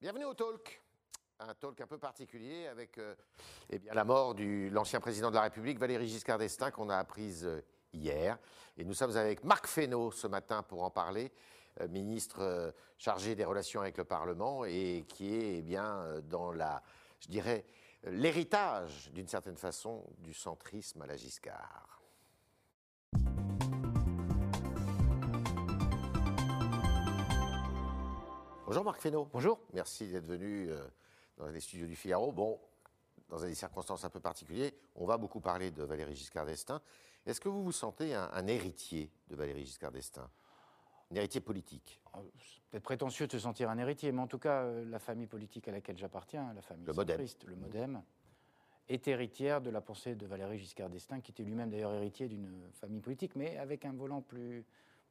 Bienvenue 0.00 0.24
au 0.24 0.32
Talk. 0.32 0.80
Un 1.40 1.52
talk 1.52 1.78
un 1.78 1.86
peu 1.86 1.98
particulier 1.98 2.66
avec 2.68 2.96
euh, 2.96 3.14
eh 3.68 3.78
bien, 3.78 3.92
la 3.92 4.04
mort 4.04 4.34
de 4.34 4.70
l'ancien 4.70 4.98
président 4.98 5.28
de 5.28 5.34
la 5.34 5.42
République, 5.42 5.78
Valéry 5.78 6.08
Giscard 6.08 6.38
d'Estaing, 6.38 6.70
qu'on 6.70 6.88
a 6.88 6.96
apprise 6.96 7.44
euh, 7.44 7.60
hier. 7.92 8.38
Et 8.78 8.84
nous 8.86 8.94
sommes 8.94 9.14
avec 9.14 9.44
Marc 9.44 9.66
Fesneau 9.66 10.10
ce 10.10 10.26
matin 10.26 10.62
pour 10.62 10.84
en 10.84 10.90
parler, 10.90 11.30
euh, 11.82 11.88
ministre 11.88 12.72
chargé 12.96 13.34
des 13.34 13.44
relations 13.44 13.82
avec 13.82 13.98
le 13.98 14.04
Parlement 14.04 14.64
et 14.64 15.04
qui 15.06 15.34
est 15.34 15.58
eh 15.58 15.62
bien, 15.62 16.22
dans 16.30 16.50
la, 16.50 16.82
je 17.20 17.28
dirais, 17.28 17.66
l'héritage, 18.04 19.10
d'une 19.12 19.28
certaine 19.28 19.58
façon, 19.58 20.02
du 20.16 20.32
centrisme 20.32 21.02
à 21.02 21.06
la 21.06 21.18
Giscard. 21.18 21.99
Bonjour 28.70 28.84
Marc 28.84 29.00
Fesneau. 29.00 29.28
Bonjour. 29.32 29.58
Merci 29.72 30.06
d'être 30.12 30.26
venu 30.26 30.70
euh, 30.70 30.80
dans 31.38 31.48
les 31.48 31.58
studios 31.58 31.88
du 31.88 31.96
Figaro. 31.96 32.30
Bon, 32.30 32.60
dans 33.28 33.40
des 33.40 33.52
circonstances 33.56 34.04
un 34.04 34.10
peu 34.10 34.20
particulières, 34.20 34.70
on 34.94 35.06
va 35.06 35.18
beaucoup 35.18 35.40
parler 35.40 35.72
de 35.72 35.82
Valéry 35.82 36.14
Giscard 36.14 36.46
d'Estaing. 36.46 36.80
Est-ce 37.26 37.40
que 37.40 37.48
vous 37.48 37.64
vous 37.64 37.72
sentez 37.72 38.14
un, 38.14 38.30
un 38.32 38.46
héritier 38.46 39.10
de 39.26 39.34
Valéry 39.34 39.64
Giscard 39.66 39.90
d'Estaing? 39.90 40.30
Un 41.10 41.16
héritier 41.16 41.40
politique? 41.40 42.00
C'est 42.14 42.62
peut-être 42.70 42.84
prétentieux 42.84 43.26
de 43.26 43.32
se 43.32 43.40
sentir 43.40 43.68
un 43.70 43.78
héritier, 43.78 44.12
mais 44.12 44.20
en 44.22 44.28
tout 44.28 44.38
cas, 44.38 44.62
euh, 44.62 44.84
la 44.84 45.00
famille 45.00 45.26
politique 45.26 45.66
à 45.66 45.72
laquelle 45.72 45.98
j'appartiens, 45.98 46.52
la 46.54 46.62
famille 46.62 46.86
Le 46.86 46.92
Modem. 46.92 47.16
centriste, 47.16 47.42
le 47.48 47.56
Modem, 47.56 48.00
est 48.88 49.08
héritière 49.08 49.60
de 49.60 49.70
la 49.70 49.80
pensée 49.80 50.14
de 50.14 50.26
Valéry 50.26 50.58
Giscard 50.58 50.90
d'Estaing, 50.90 51.20
qui 51.22 51.32
était 51.32 51.42
lui-même 51.42 51.70
d'ailleurs 51.70 51.94
héritier 51.94 52.28
d'une 52.28 52.70
famille 52.74 53.00
politique, 53.00 53.34
mais 53.34 53.56
avec 53.56 53.84
un 53.84 53.94
volant 53.94 54.22
plus, 54.22 54.64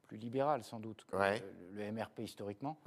plus 0.06 0.16
libéral 0.16 0.64
sans 0.64 0.80
doute 0.80 1.04
que 1.04 1.14
Ouais. 1.14 1.42
le, 1.74 1.84
le 1.84 1.92
MRP 1.92 2.20
historiquement. 2.20 2.78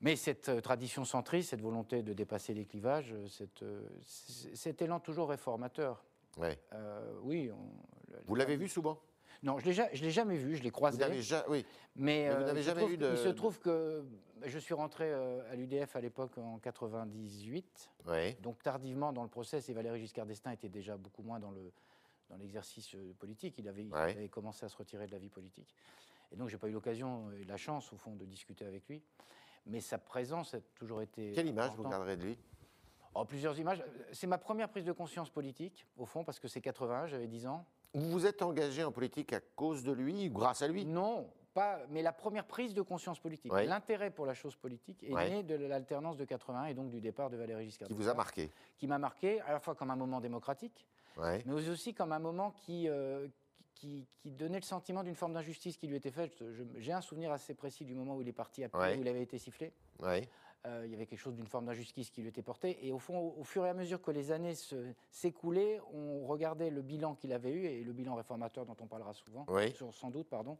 Mais 0.00 0.14
cette 0.16 0.48
euh, 0.48 0.60
tradition 0.60 1.04
centriste, 1.04 1.50
cette 1.50 1.60
volonté 1.60 2.02
de 2.02 2.12
dépasser 2.12 2.54
les 2.54 2.64
clivages, 2.64 3.12
euh, 3.12 3.26
cette, 3.28 3.62
euh, 3.64 3.82
cet 4.04 4.80
élan 4.80 5.00
toujours 5.00 5.28
réformateur, 5.30 6.04
Ouais. 6.36 6.58
euh, 6.72 7.18
oui. 7.22 7.50
on- 7.52 8.22
Vous 8.26 8.34
l'avez 8.36 8.56
vu 8.56 8.68
souvent 8.68 9.00
Non, 9.42 9.58
je 9.58 9.70
je 9.70 10.02
l'ai 10.04 10.10
jamais 10.10 10.36
vu, 10.36 10.56
je 10.56 10.62
l'ai 10.62 10.70
croisé. 10.70 10.98
n'avez 10.98 11.20
ja- 11.22 11.44
Oui. 11.48 11.64
Mais, 11.96 12.28
Mais 12.28 12.34
vous 12.34 12.42
n'avez 12.44 12.62
se 12.62 12.66
jamais 12.68 12.80
trouve 12.80 12.92
eu 12.92 12.96
que- 12.98 13.02
de- 13.04 13.10
Il 13.12 13.18
se 13.18 13.28
trouve 13.28 13.58
que 13.60 14.04
je 14.44 14.58
suis 14.58 14.74
rentré 14.74 15.12
à 15.12 15.54
l'UDF 15.56 15.96
à 15.96 16.00
l'époque 16.00 16.38
en 16.38 16.58
98, 16.58 17.90
Oui. 18.06 18.34
donc 18.40 18.62
tardivement 18.62 19.12
dans 19.12 19.22
le 19.24 19.28
process, 19.28 19.68
et 19.68 19.72
Valéry 19.72 20.00
Giscard 20.00 20.26
d'Estaing 20.26 20.52
était 20.52 20.68
déjà 20.68 20.96
beaucoup 20.96 21.22
moins 21.22 21.40
dans 21.40 21.50
le 21.50 21.72
dans 22.30 22.36
l'exercice 22.36 22.94
politique. 23.18 23.54
Il 23.58 23.66
avait, 23.68 23.84
il 23.84 23.94
avait 23.94 24.28
commencé 24.28 24.62
à 24.66 24.68
se 24.68 24.76
retirer 24.76 25.06
de 25.06 25.12
la 25.12 25.18
vie 25.18 25.30
politique. 25.30 25.74
Et 26.30 26.36
donc, 26.36 26.50
j'ai 26.50 26.58
pas 26.58 26.68
eu 26.68 26.72
l'occasion 26.72 27.30
et 27.32 27.44
la 27.44 27.56
chance, 27.56 27.90
au 27.94 27.96
fond, 27.96 28.14
de 28.16 28.26
discuter 28.26 28.66
avec 28.66 28.86
lui. 28.86 29.02
Mais 29.68 29.80
sa 29.80 29.98
présence 29.98 30.54
a 30.54 30.60
toujours 30.74 31.02
été. 31.02 31.32
Quelle 31.32 31.46
image 31.46 31.72
vous 31.76 31.88
garderez 31.88 32.16
de 32.16 32.24
lui? 32.24 32.38
Oh, 33.14 33.24
Plusieurs 33.24 33.58
images. 33.58 33.82
C'est 34.12 34.26
ma 34.26 34.38
première 34.38 34.68
prise 34.68 34.84
de 34.84 34.92
conscience 34.92 35.28
politique, 35.30 35.86
au 35.96 36.06
fond, 36.06 36.24
parce 36.24 36.38
que 36.40 36.48
c'est 36.48 36.60
81, 36.60 37.06
j'avais 37.06 37.26
10 37.26 37.46
ans. 37.46 37.64
Vous 37.94 38.10
vous 38.10 38.26
êtes 38.26 38.42
engagé 38.42 38.82
en 38.84 38.92
politique 38.92 39.32
à 39.32 39.40
cause 39.40 39.82
de 39.82 39.92
lui 39.92 40.28
ou 40.28 40.32
grâce 40.32 40.62
à 40.62 40.68
lui? 40.68 40.84
Non, 40.86 41.30
pas, 41.52 41.80
mais 41.90 42.02
la 42.02 42.12
première 42.12 42.46
prise 42.46 42.72
de 42.74 42.82
conscience 42.82 43.18
politique, 43.18 43.52
Ouais. 43.52 43.66
l'intérêt 43.66 44.10
pour 44.10 44.24
la 44.26 44.34
chose 44.34 44.56
politique 44.56 45.02
est 45.04 45.12
Ouais. 45.12 45.28
né 45.30 45.42
de 45.42 45.54
l'alternance 45.54 46.16
de 46.16 46.24
81 46.24 46.66
et 46.66 46.74
donc 46.74 46.90
du 46.90 47.00
départ 47.00 47.28
de 47.30 47.36
Valéry 47.36 47.64
Giscard 47.66 47.88
Qui 47.88 47.94
vous 47.94 48.08
a 48.08 48.14
marqué 48.14 48.50
Qui 48.78 48.86
m'a 48.86 48.98
marqué 48.98 49.40
à 49.42 49.52
la 49.52 49.60
fois 49.60 49.74
comme 49.74 49.90
un 49.90 49.96
moment 49.96 50.20
démocratique, 50.20 50.86
Ouais. 51.16 51.42
mais 51.46 51.68
aussi 51.68 51.94
comme 51.94 52.12
un 52.12 52.18
moment 52.18 52.52
qui, 52.52 52.88
euh, 52.88 53.26
qui, 53.78 54.06
qui 54.18 54.30
donnait 54.30 54.58
le 54.58 54.64
sentiment 54.64 55.02
d'une 55.02 55.14
forme 55.14 55.32
d'injustice 55.34 55.76
qui 55.76 55.86
lui 55.86 55.96
était 55.96 56.10
faite. 56.10 56.42
J'ai 56.78 56.92
un 56.92 57.00
souvenir 57.00 57.32
assez 57.32 57.54
précis 57.54 57.84
du 57.84 57.94
moment 57.94 58.16
où 58.16 58.22
il 58.22 58.28
est 58.28 58.32
parti 58.32 58.64
Ouais. 58.74 58.96
où 58.96 59.00
il 59.00 59.08
avait 59.08 59.22
été 59.22 59.38
sifflé. 59.38 59.72
Ouais. 60.00 60.28
Euh, 60.66 60.82
il 60.84 60.90
y 60.90 60.94
avait 60.94 61.06
quelque 61.06 61.20
chose 61.20 61.36
d'une 61.36 61.46
forme 61.46 61.66
d'injustice 61.66 62.10
qui 62.10 62.20
lui 62.20 62.28
était 62.28 62.42
portée. 62.42 62.84
Et 62.86 62.92
au 62.92 62.98
fond, 62.98 63.16
au, 63.16 63.40
au 63.40 63.44
fur 63.44 63.64
et 63.64 63.68
à 63.68 63.74
mesure 63.74 64.02
que 64.02 64.10
les 64.10 64.32
années 64.32 64.54
s'écoulaient, 65.10 65.80
on 65.92 66.26
regardait 66.26 66.70
le 66.70 66.82
bilan 66.82 67.14
qu'il 67.14 67.32
avait 67.32 67.52
eu, 67.52 67.64
et 67.66 67.84
le 67.84 67.92
bilan 67.92 68.16
réformateur 68.16 68.66
dont 68.66 68.76
on 68.80 68.86
parlera 68.86 69.14
souvent, 69.14 69.46
Oui. 69.48 69.72
sur- 69.74 69.94
sans 69.94 70.10
doute, 70.10 70.28
pardon, 70.28 70.58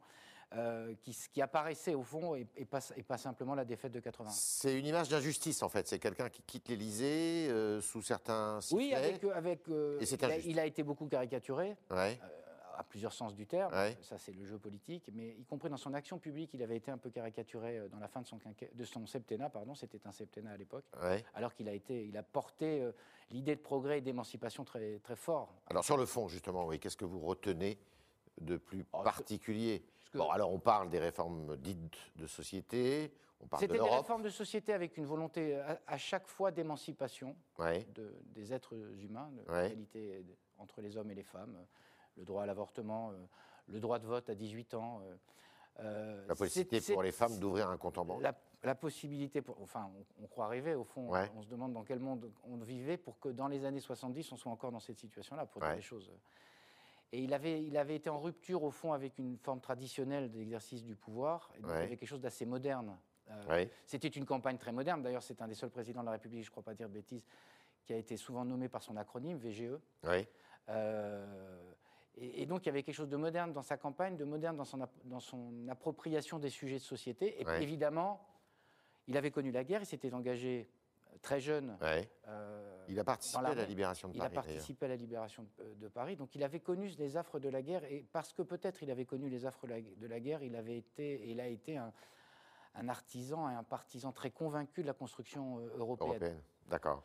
euh, 0.55 0.95
qui, 1.03 1.41
apparaissait 1.41 1.93
au 1.93 2.01
fond, 2.03 2.33
et, 2.35 2.47
et 2.55 2.65
pas, 2.65 2.79
et 2.95 3.03
pas 3.03 3.17
simplement 3.17 3.53
la 3.55 3.65
défaite 3.65 3.91
de 3.91 3.99
80. 3.99 4.29
C'est 4.31 4.79
une 4.79 4.85
image 4.85 5.09
d'injustice 5.09 5.61
en 5.61 5.69
fait. 5.69 5.87
C'est 5.87 5.99
quelqu'un 5.99 6.29
qui 6.29 6.41
quitte 6.43 6.69
l'Élysée 6.69 7.47
euh, 7.49 7.81
sous 7.81 8.01
certains 8.01 8.59
sifflets. 8.61 8.77
Oui, 8.85 8.93
avec, 8.95 9.23
avec 9.25 9.67
Et 9.99 10.05
c'est 10.05 10.15
il, 10.21 10.25
a, 10.25 10.27
injuste. 10.29 10.47
il 10.47 10.59
a 10.59 10.65
été 10.65 10.81
beaucoup 10.81 11.05
caricaturé, 11.07 11.75
Ouais. 11.91 12.19
À 12.79 12.83
plusieurs 12.83 13.11
sens 13.11 13.35
du 13.35 13.45
terme, 13.45 13.73
Ouais. 13.73 13.97
ça 14.01 14.17
c'est 14.17 14.31
le 14.31 14.45
jeu 14.45 14.57
politique, 14.57 15.09
mais 15.13 15.35
y 15.37 15.43
compris 15.43 15.69
dans 15.69 15.75
son 15.75 15.93
action 15.93 16.17
publique, 16.17 16.53
il 16.53 16.63
avait 16.63 16.77
été 16.77 16.89
un 16.91 16.97
peu 16.97 17.09
caricaturé 17.09 17.77
euh, 17.77 17.87
dans 17.89 17.99
la 17.99 18.07
fin 18.07 18.21
de 18.21 18.25
son, 18.25 18.37
quinquennat- 18.37 18.73
de 18.73 18.83
son 18.85 19.05
septennat, 19.05 19.49
pardon, 19.49 19.75
c'était 19.75 19.99
un 20.07 20.13
septennat 20.13 20.51
à 20.51 20.57
l'époque, 20.57 20.85
Ouais. 21.03 21.25
alors 21.33 21.53
qu'il 21.53 21.67
a, 21.67 21.73
été, 21.73 22.05
il 22.07 22.15
a 22.17 22.23
porté 22.23 22.79
euh, 22.81 22.93
l'idée 23.31 23.57
de 23.57 23.61
progrès 23.61 23.97
et 23.97 24.01
d'émancipation 24.01 24.63
très, 24.63 24.99
très 24.99 25.17
fort. 25.17 25.53
Alors 25.69 25.83
sur 25.83 25.97
le 25.97 26.05
fond, 26.05 26.29
justement, 26.29 26.65
oui, 26.67 26.79
qu'est-ce 26.79 26.95
que 26.95 27.03
vous 27.05 27.19
retenez 27.19 27.77
de 28.39 28.55
plus 28.55 28.85
Oh, 28.93 29.01
particulier? 29.03 29.83
que- 30.13 30.17
Bon, 30.17 30.29
alors 30.29 30.53
on 30.53 30.59
parle 30.59 30.89
des 30.89 30.99
réformes 30.99 31.57
dites 31.57 31.97
de 32.15 32.27
société, 32.27 33.11
on 33.41 33.47
parle 33.47 33.59
de 33.61 33.67
C'était 33.67 33.73
des 33.73 33.79
l'Europe. 33.79 33.99
réformes 34.03 34.23
de 34.23 34.29
société 34.29 34.71
avec 34.71 34.95
une 34.95 35.05
volonté 35.05 35.55
à, 35.59 35.81
à 35.85 35.97
chaque 35.97 36.27
fois 36.27 36.49
d'émancipation 36.51 37.35
Ouais. 37.57 37.85
de- 37.93 38.15
des 38.33 38.53
êtres 38.53 38.73
humains, 39.01 39.29
de 39.33 39.51
Ouais. 39.51 39.75
entre 40.57 40.79
les 40.81 40.95
hommes 40.95 41.11
et 41.11 41.15
les 41.15 41.23
femmes, 41.23 41.57
euh, 41.57 41.63
le 42.19 42.25
droit 42.25 42.43
à 42.43 42.45
l'avortement, 42.45 43.11
euh, 43.11 43.15
le 43.69 43.79
droit 43.79 43.97
de 43.97 44.05
vote 44.05 44.29
à 44.29 44.35
18 44.35 44.73
ans. 44.75 45.01
euh, 45.03 45.15
euh, 45.79 46.27
La 46.27 46.35
possibilité 46.35 46.93
pour 46.93 47.01
les 47.03 47.11
femmes 47.11 47.39
d'ouvrir 47.39 47.69
un 47.69 47.77
compte 47.77 47.97
en 47.97 48.05
banque. 48.05 48.21
La, 48.21 48.35
la 48.63 48.75
possibilité, 48.75 49.41
pour, 49.41 49.59
enfin, 49.61 49.89
on, 50.19 50.23
on 50.23 50.27
croit 50.27 50.47
rêver 50.47 50.75
au 50.75 50.83
fond, 50.83 51.09
Ouais. 51.09 51.31
on 51.35 51.41
se 51.41 51.47
demande 51.47 51.73
dans 51.73 51.83
quel 51.83 51.99
monde 51.99 52.29
on 52.43 52.57
vivait 52.57 52.97
pour 52.97 53.17
que 53.19 53.29
dans 53.29 53.47
les 53.47 53.63
années 53.65 53.79
70, 53.79 54.31
on 54.33 54.35
soit 54.37 54.51
encore 54.51 54.71
dans 54.71 54.81
cette 54.81 54.97
situation-là, 54.99 55.45
pour 55.45 55.61
dire 55.61 55.69
Ouais. 55.71 55.75
les 55.77 55.81
choses. 55.81 56.11
Et 57.11 57.23
il 57.23 57.33
avait, 57.33 57.63
il 57.63 57.75
avait 57.77 57.95
été 57.95 58.09
en 58.09 58.19
rupture 58.19 58.61
au 58.63 58.69
fond 58.69 58.93
avec 58.93 59.17
une 59.17 59.37
forme 59.37 59.61
traditionnelle 59.61 60.29
d'exercice 60.29 60.83
du 60.83 60.95
pouvoir, 60.95 61.49
et 61.57 61.61
donc 61.61 61.71
Ouais. 61.71 61.77
il 61.77 61.81
y 61.81 61.85
avait 61.85 61.97
quelque 61.97 62.09
chose 62.09 62.21
d'assez 62.21 62.45
moderne. 62.45 62.97
Euh. 63.29 63.65
C'était 63.85 64.07
une 64.09 64.25
campagne 64.25 64.57
très 64.57 64.71
moderne, 64.71 65.01
d'ailleurs 65.01 65.23
c'est 65.23 65.41
un 65.41 65.47
des 65.47 65.53
seuls 65.55 65.69
présidents 65.69 66.01
de 66.01 66.05
la 66.07 66.11
République, 66.13 66.43
je 66.43 66.49
ne 66.49 66.51
crois 66.51 66.63
pas 66.63 66.73
dire 66.73 66.89
de 66.89 66.93
bêtises, 66.93 67.23
qui 67.85 67.93
a 67.93 67.97
été 67.97 68.17
souvent 68.17 68.43
nommé 68.43 68.67
par 68.69 68.83
son 68.83 68.97
acronyme, 68.97 69.37
VGE. 69.37 69.79
Euh, 70.69 71.71
et, 72.19 72.41
et 72.41 72.45
donc 72.45 72.63
il 72.63 72.67
y 72.67 72.69
avait 72.69 72.83
quelque 72.83 72.95
chose 72.95 73.09
de 73.09 73.17
moderne 73.17 73.53
dans 73.53 73.61
sa 73.61 73.77
campagne, 73.77 74.17
de 74.17 74.25
moderne 74.25 74.55
dans 74.57 74.65
son, 74.65 74.81
ap- 74.81 74.91
dans 75.05 75.19
son 75.19 75.67
appropriation 75.69 76.39
des 76.39 76.49
sujets 76.49 76.77
de 76.77 76.83
société. 76.83 77.41
Et 77.41 77.45
Ouais. 77.45 77.63
évidemment, 77.63 78.25
il 79.07 79.17
avait 79.17 79.31
connu 79.31 79.51
la 79.51 79.63
guerre, 79.63 79.81
il 79.81 79.85
s'était 79.85 80.13
engagé 80.13 80.69
euh, 81.11 81.17
très 81.21 81.39
jeune. 81.39 81.77
Ouais. 81.81 82.09
euh, 82.27 82.85
Il 82.89 82.99
a 82.99 83.03
participé 83.03 83.45
à 83.45 83.55
la 83.55 83.65
libération 83.65 84.07
de 84.09 84.13
il 84.15 84.19
Paris. 84.19 84.31
a 84.31 84.35
participé 84.41 84.85
à 84.85 84.89
la 84.89 84.95
libération 84.95 85.45
de, 85.57 85.73
de 85.75 85.87
Paris, 85.87 86.15
donc 86.15 86.35
il 86.35 86.43
avait 86.43 86.59
connu 86.59 86.87
les 86.97 87.17
affres 87.17 87.39
de 87.39 87.49
la 87.49 87.61
guerre, 87.61 87.83
et 87.85 88.05
parce 88.11 88.33
que 88.33 88.41
peut-être 88.43 88.83
il 88.83 88.91
avait 88.91 89.05
connu 89.05 89.29
les 89.29 89.45
affres 89.45 89.65
de 89.67 90.07
la- 90.07 90.19
guerre, 90.19 90.43
il 90.43 90.55
avait 90.55 90.77
été, 90.77 91.27
il 91.29 91.39
a 91.39 91.47
été 91.47 91.77
un, 91.77 91.91
un 92.75 92.89
artisan 92.89 93.49
et 93.49 93.53
un 93.53 93.63
partisan 93.63 94.11
très 94.11 94.29
convaincu 94.31 94.81
de 94.81 94.87
la 94.87 94.93
construction 94.93 95.59
euh, 95.59 95.69
européenne. 95.77 96.41
D'accord. 96.67 97.03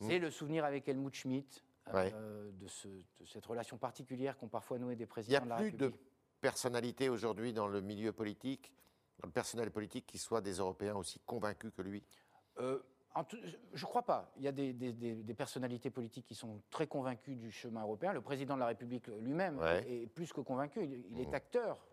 C'est 0.00 0.18
le 0.18 0.30
souvenir 0.30 0.64
avec 0.64 0.88
Helmut 0.88 1.14
Schmidt, 1.14 1.62
euh, 1.94 2.50
de, 2.52 2.66
ce- 2.68 2.88
de 2.88 3.24
cette 3.26 3.46
relation 3.46 3.76
particulière 3.78 4.36
qu'ont 4.36 4.48
parfois 4.48 4.78
noué 4.78 4.96
des 4.96 5.00
il 5.00 5.06
n'y 5.06 5.08
présidents 5.08 5.38
a 5.38 5.44
de 5.44 5.48
la 5.48 5.56
plus 5.56 5.72
de 5.72 5.84
République. 5.86 6.10
personnalité 6.40 7.08
aujourd'hui 7.08 7.52
dans 7.52 7.68
le 7.68 7.80
milieu 7.80 8.12
politique, 8.12 8.72
dans 9.20 9.26
le 9.28 9.32
personnel 9.32 9.70
politique, 9.70 10.06
qui 10.06 10.18
soit 10.18 10.40
des 10.40 10.54
Européens 10.54 10.96
aussi 10.96 11.20
convaincus 11.20 11.72
que 11.76 11.82
lui? 11.82 12.02
Euh, 12.58 12.80
tout- 13.28 13.38
je 13.72 13.82
ne 13.82 13.86
crois 13.88 14.02
pas. 14.02 14.30
Il 14.36 14.42
y 14.42 14.48
a 14.48 14.52
des, 14.52 14.72
des- 14.72 14.92
des- 14.92 15.14
des 15.22 15.34
personnalités 15.34 15.90
politiques 15.90 16.26
qui 16.26 16.34
sont 16.34 16.60
très 16.70 16.86
convaincues 16.86 17.36
du 17.36 17.50
chemin 17.50 17.82
européen. 17.82 18.12
Le 18.12 18.20
président 18.20 18.54
de 18.54 18.60
la 18.60 18.66
République 18.66 19.06
lui-même 19.06 19.58
Ouais. 19.58 19.82
Mmh. 19.82 19.84
est, 19.88 20.02
est 20.02 20.06
plus 20.06 20.32
que 20.32 20.40
convaincu. 20.40 20.84
Il, 20.84 21.04
il 21.10 21.20
est 21.20 21.32
acteur 21.34 21.86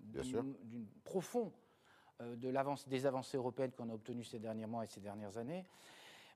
Bien 0.00 0.22
d'une- 0.22 0.86
profond 1.04 1.52
euh, 2.20 2.36
de 2.36 2.88
des 2.88 3.06
avancées 3.06 3.36
européennes 3.36 3.72
qu'on 3.72 3.88
a 3.90 3.94
obtenues 3.94 4.24
ces 4.24 4.38
derniers 4.38 4.66
mois 4.66 4.84
et 4.84 4.88
ces 4.88 5.00
dernières 5.00 5.36
années. 5.38 5.64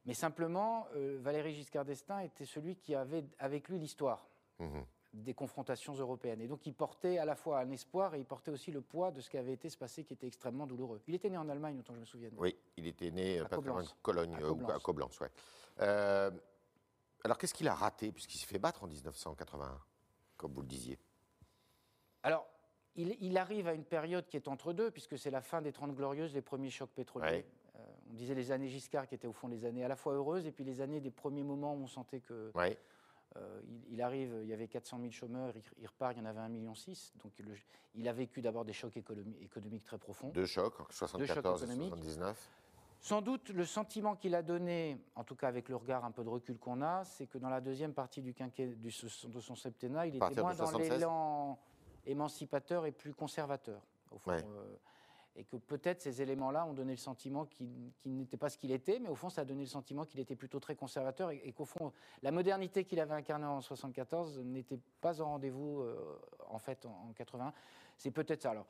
Mais 0.06 0.14
simplement, 0.14 0.86
euh, 0.96 1.18
Valéry 1.20 1.54
Giscard 1.54 1.84
d'Estaing 1.84 2.20
était 2.20 2.44
celui 2.44 2.76
qui 2.76 2.94
avait 2.94 3.24
avec 3.38 3.68
lui 3.68 3.78
l'histoire 3.78 4.26
Mhm. 4.58 4.84
des 5.14 5.34
confrontations 5.34 5.94
européennes. 5.94 6.40
Et 6.40 6.48
donc 6.48 6.66
il 6.66 6.74
portait 6.74 7.18
à 7.18 7.24
la 7.24 7.36
fois 7.36 7.60
un 7.60 7.70
espoir 7.70 8.14
et 8.14 8.18
il 8.20 8.24
portait 8.24 8.50
aussi 8.50 8.70
le 8.72 8.80
poids 8.80 9.10
de 9.10 9.20
ce 9.20 9.28
qui 9.30 9.36
avait 9.38 9.52
été 9.52 9.68
ce 9.68 9.76
passé 9.76 10.04
qui 10.04 10.14
était 10.14 10.26
extrêmement 10.26 10.66
douloureux. 10.66 11.00
Il 11.06 11.14
était 11.14 11.30
né 11.30 11.36
en 11.36 11.48
Allemagne, 11.48 11.78
autant 11.78 11.92
que 11.92 11.96
je 11.96 12.00
me 12.00 12.06
souvienne. 12.06 12.34
Oui, 12.38 12.56
il 12.76 12.86
était 12.86 13.10
né 13.10 13.38
euh, 13.38 13.44
À 13.44 13.48
pas 13.48 13.58
très 13.58 13.66
loin 13.68 13.82
de 13.82 13.88
Coblence. 13.88 13.96
Cologne, 14.02 14.34
À 14.34 14.38
euh, 14.40 14.50
ou 14.50 14.54
Coblence. 14.56 14.70
à 14.70 14.78
Coblence. 14.80 15.20
ouais. 15.20 15.30
Euh, 15.80 16.30
alors 17.24 17.38
qu'est-ce 17.38 17.54
qu'il 17.54 17.68
a 17.68 17.74
raté, 17.74 18.10
puisqu'il 18.10 18.38
s'est 18.38 18.46
fait 18.46 18.58
battre 18.58 18.82
en 18.82 18.86
1981, 18.88 19.78
comme 20.36 20.52
vous 20.52 20.62
le 20.62 20.66
disiez? 20.68 20.98
Alors, 22.24 22.46
il, 22.96 23.16
il 23.20 23.36
arrive 23.38 23.68
à 23.68 23.74
une 23.74 23.84
période 23.84 24.26
qui 24.26 24.36
est 24.36 24.48
entre 24.48 24.72
deux, 24.72 24.90
puisque 24.90 25.18
c'est 25.18 25.30
la 25.30 25.40
fin 25.40 25.62
des 25.62 25.72
Trente 25.72 25.94
Glorieuses, 25.94 26.34
les 26.34 26.42
premiers 26.42 26.70
chocs 26.70 26.90
pétroliers. 26.90 27.26
Ouais. 27.26 27.46
On 28.12 28.14
disait 28.14 28.34
les 28.34 28.50
années 28.52 28.68
Giscard, 28.68 29.06
qui 29.08 29.14
étaient 29.14 29.26
au 29.26 29.32
fond 29.32 29.48
les 29.48 29.64
années 29.64 29.84
à 29.84 29.88
la 29.88 29.96
fois 29.96 30.12
heureuses, 30.12 30.46
et 30.46 30.52
puis 30.52 30.64
les 30.64 30.80
années 30.82 31.00
des 31.00 31.10
premiers 31.10 31.42
moments 31.42 31.72
où 31.74 31.78
on 31.82 31.86
sentait 31.86 32.20
que 32.20 32.50
Oui, 32.54 32.76
euh, 33.36 33.60
il, 33.66 33.94
il 33.94 34.02
arrive, 34.02 34.34
il 34.42 34.48
y 34.48 34.52
avait 34.52 34.68
400 34.68 34.98
000 35.00 35.10
chômeurs, 35.10 35.54
il, 35.56 35.62
il 35.80 35.86
repart, 35.86 36.14
il 36.14 36.18
y 36.18 36.22
en 36.22 36.26
avait 36.26 36.40
1,6 36.40 36.48
million. 36.50 36.72
Donc 37.24 37.32
le- 37.38 37.54
il 37.94 38.06
a 38.08 38.12
vécu 38.12 38.42
d'abord 38.42 38.66
des 38.66 38.74
chocs 38.74 38.94
économi- 38.96 39.38
économiques 39.42 39.84
très 39.84 39.96
profonds. 39.98 40.28
deux 40.28 40.44
chocs, 40.44 40.78
en 40.80 40.86
74 40.90 41.62
et 41.62 41.64
économiques. 41.64 41.88
79. 41.94 42.50
Sans 43.00 43.22
doute, 43.22 43.48
le 43.48 43.64
sentiment 43.64 44.14
qu'il 44.14 44.34
a 44.34 44.42
donné, 44.42 44.98
en 45.16 45.24
tout 45.24 45.34
cas 45.34 45.48
avec 45.48 45.68
le 45.70 45.76
regard 45.76 46.04
un 46.04 46.10
peu 46.12 46.22
de 46.22 46.28
recul 46.28 46.58
qu'on 46.58 46.82
a, 46.82 47.04
c'est 47.04 47.26
que 47.26 47.38
dans 47.38 47.48
la 47.48 47.60
deuxième 47.62 47.94
partie 47.94 48.20
du 48.20 48.32
quinquennat 48.34 48.74
du, 48.76 48.90
de 49.28 49.40
son 49.40 49.56
septennat, 49.56 50.06
il 50.06 50.16
était 50.16 50.40
moins 50.42 50.54
dans 50.54 50.66
76. 50.66 50.90
l'élan 50.90 51.58
émancipateur 52.04 52.84
et 52.84 52.92
plus 52.92 53.14
conservateur, 53.14 53.80
au 54.10 54.18
fond. 54.18 54.30
Ouais. 54.32 54.44
euh, 54.44 54.76
et 55.34 55.44
que 55.44 55.56
peut-être 55.56 56.02
ces 56.02 56.20
éléments-là 56.20 56.66
ont 56.66 56.74
donné 56.74 56.92
le 56.92 56.98
sentiment 56.98 57.46
qu'il 57.46 57.92
n'était 58.04 58.36
pas 58.36 58.50
ce 58.50 58.58
qu'il 58.58 58.70
était, 58.70 58.98
mais 58.98 59.08
au 59.08 59.14
fond, 59.14 59.30
ça 59.30 59.42
a 59.42 59.44
donné 59.44 59.62
le 59.62 59.68
sentiment 59.68 60.04
qu'il 60.04 60.20
était 60.20 60.36
plutôt 60.36 60.60
très 60.60 60.74
conservateur 60.76 61.30
et, 61.30 61.52
qu'au 61.52 61.64
fond, 61.64 61.92
la 62.22 62.30
modernité 62.30 62.84
qu'il 62.84 63.00
avait 63.00 63.14
incarnée 63.14 63.46
en 63.46 63.60
74 63.60 64.40
n'était 64.40 64.78
pas 65.00 65.20
au 65.20 65.24
rendez-vous, 65.24 65.80
euh, 65.80 66.20
en 66.48 66.58
fait, 66.58 66.84
en, 66.84 67.08
en 67.08 67.12
81. 67.14 67.52
C'est 67.96 68.10
peut-être 68.10 68.42
ça. 68.42 68.50
Alors, 68.50 68.66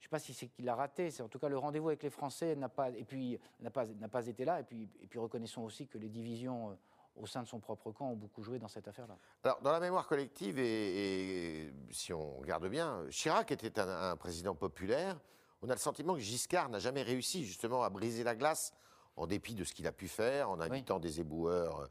je 0.00 0.06
ne 0.06 0.08
sais 0.08 0.10
pas 0.10 0.18
si 0.18 0.32
c'est 0.32 0.48
qu'il 0.48 0.68
a 0.68 0.74
raté, 0.74 1.10
c'est 1.10 1.22
en 1.22 1.28
tout 1.28 1.38
cas 1.38 1.48
le 1.48 1.58
rendez-vous 1.58 1.88
avec 1.88 2.02
les 2.02 2.10
Français 2.10 2.56
n'a 2.56 2.70
pas, 2.70 2.88
et 2.90 3.04
puis, 3.04 3.38
n'a 3.60 3.70
pas, 3.70 3.84
n'a 3.86 4.08
pas 4.08 4.26
été 4.26 4.44
là. 4.44 4.58
Et 4.60 4.64
puis, 4.64 4.88
et 5.02 5.06
puis 5.06 5.18
reconnaissons 5.18 5.62
aussi 5.62 5.86
que 5.86 5.98
les 5.98 6.08
divisions 6.08 6.70
euh, 6.70 6.74
au 7.16 7.26
sein 7.26 7.42
de 7.42 7.46
son 7.46 7.60
propre 7.60 7.92
camp 7.92 8.10
ont 8.10 8.16
beaucoup 8.16 8.42
joué 8.42 8.58
dans 8.58 8.68
cette 8.68 8.88
affaire-là. 8.88 9.16
Alors, 9.44 9.60
dans 9.60 9.72
la 9.72 9.80
mémoire 9.80 10.06
collective, 10.06 10.58
et, 10.58 11.70
si 11.90 12.12
on 12.14 12.38
regarde 12.38 12.66
bien, 12.68 13.04
Chirac 13.10 13.52
était 13.52 13.78
un 13.78 14.16
président 14.16 14.54
populaire. 14.54 15.20
On 15.62 15.68
a 15.68 15.74
le 15.74 15.78
sentiment 15.78 16.14
que 16.14 16.20
Giscard 16.20 16.68
n'a 16.70 16.78
jamais 16.78 17.02
réussi 17.02 17.44
justement 17.44 17.82
à 17.82 17.90
briser 17.90 18.24
la 18.24 18.34
glace, 18.34 18.72
en 19.16 19.26
dépit 19.26 19.54
de 19.54 19.64
ce 19.64 19.74
qu'il 19.74 19.86
a 19.86 19.92
pu 19.92 20.08
faire, 20.08 20.48
en 20.48 20.58
invitant 20.60 20.98
des 20.98 21.20
éboueurs 21.20 21.80
euh, 21.80 21.86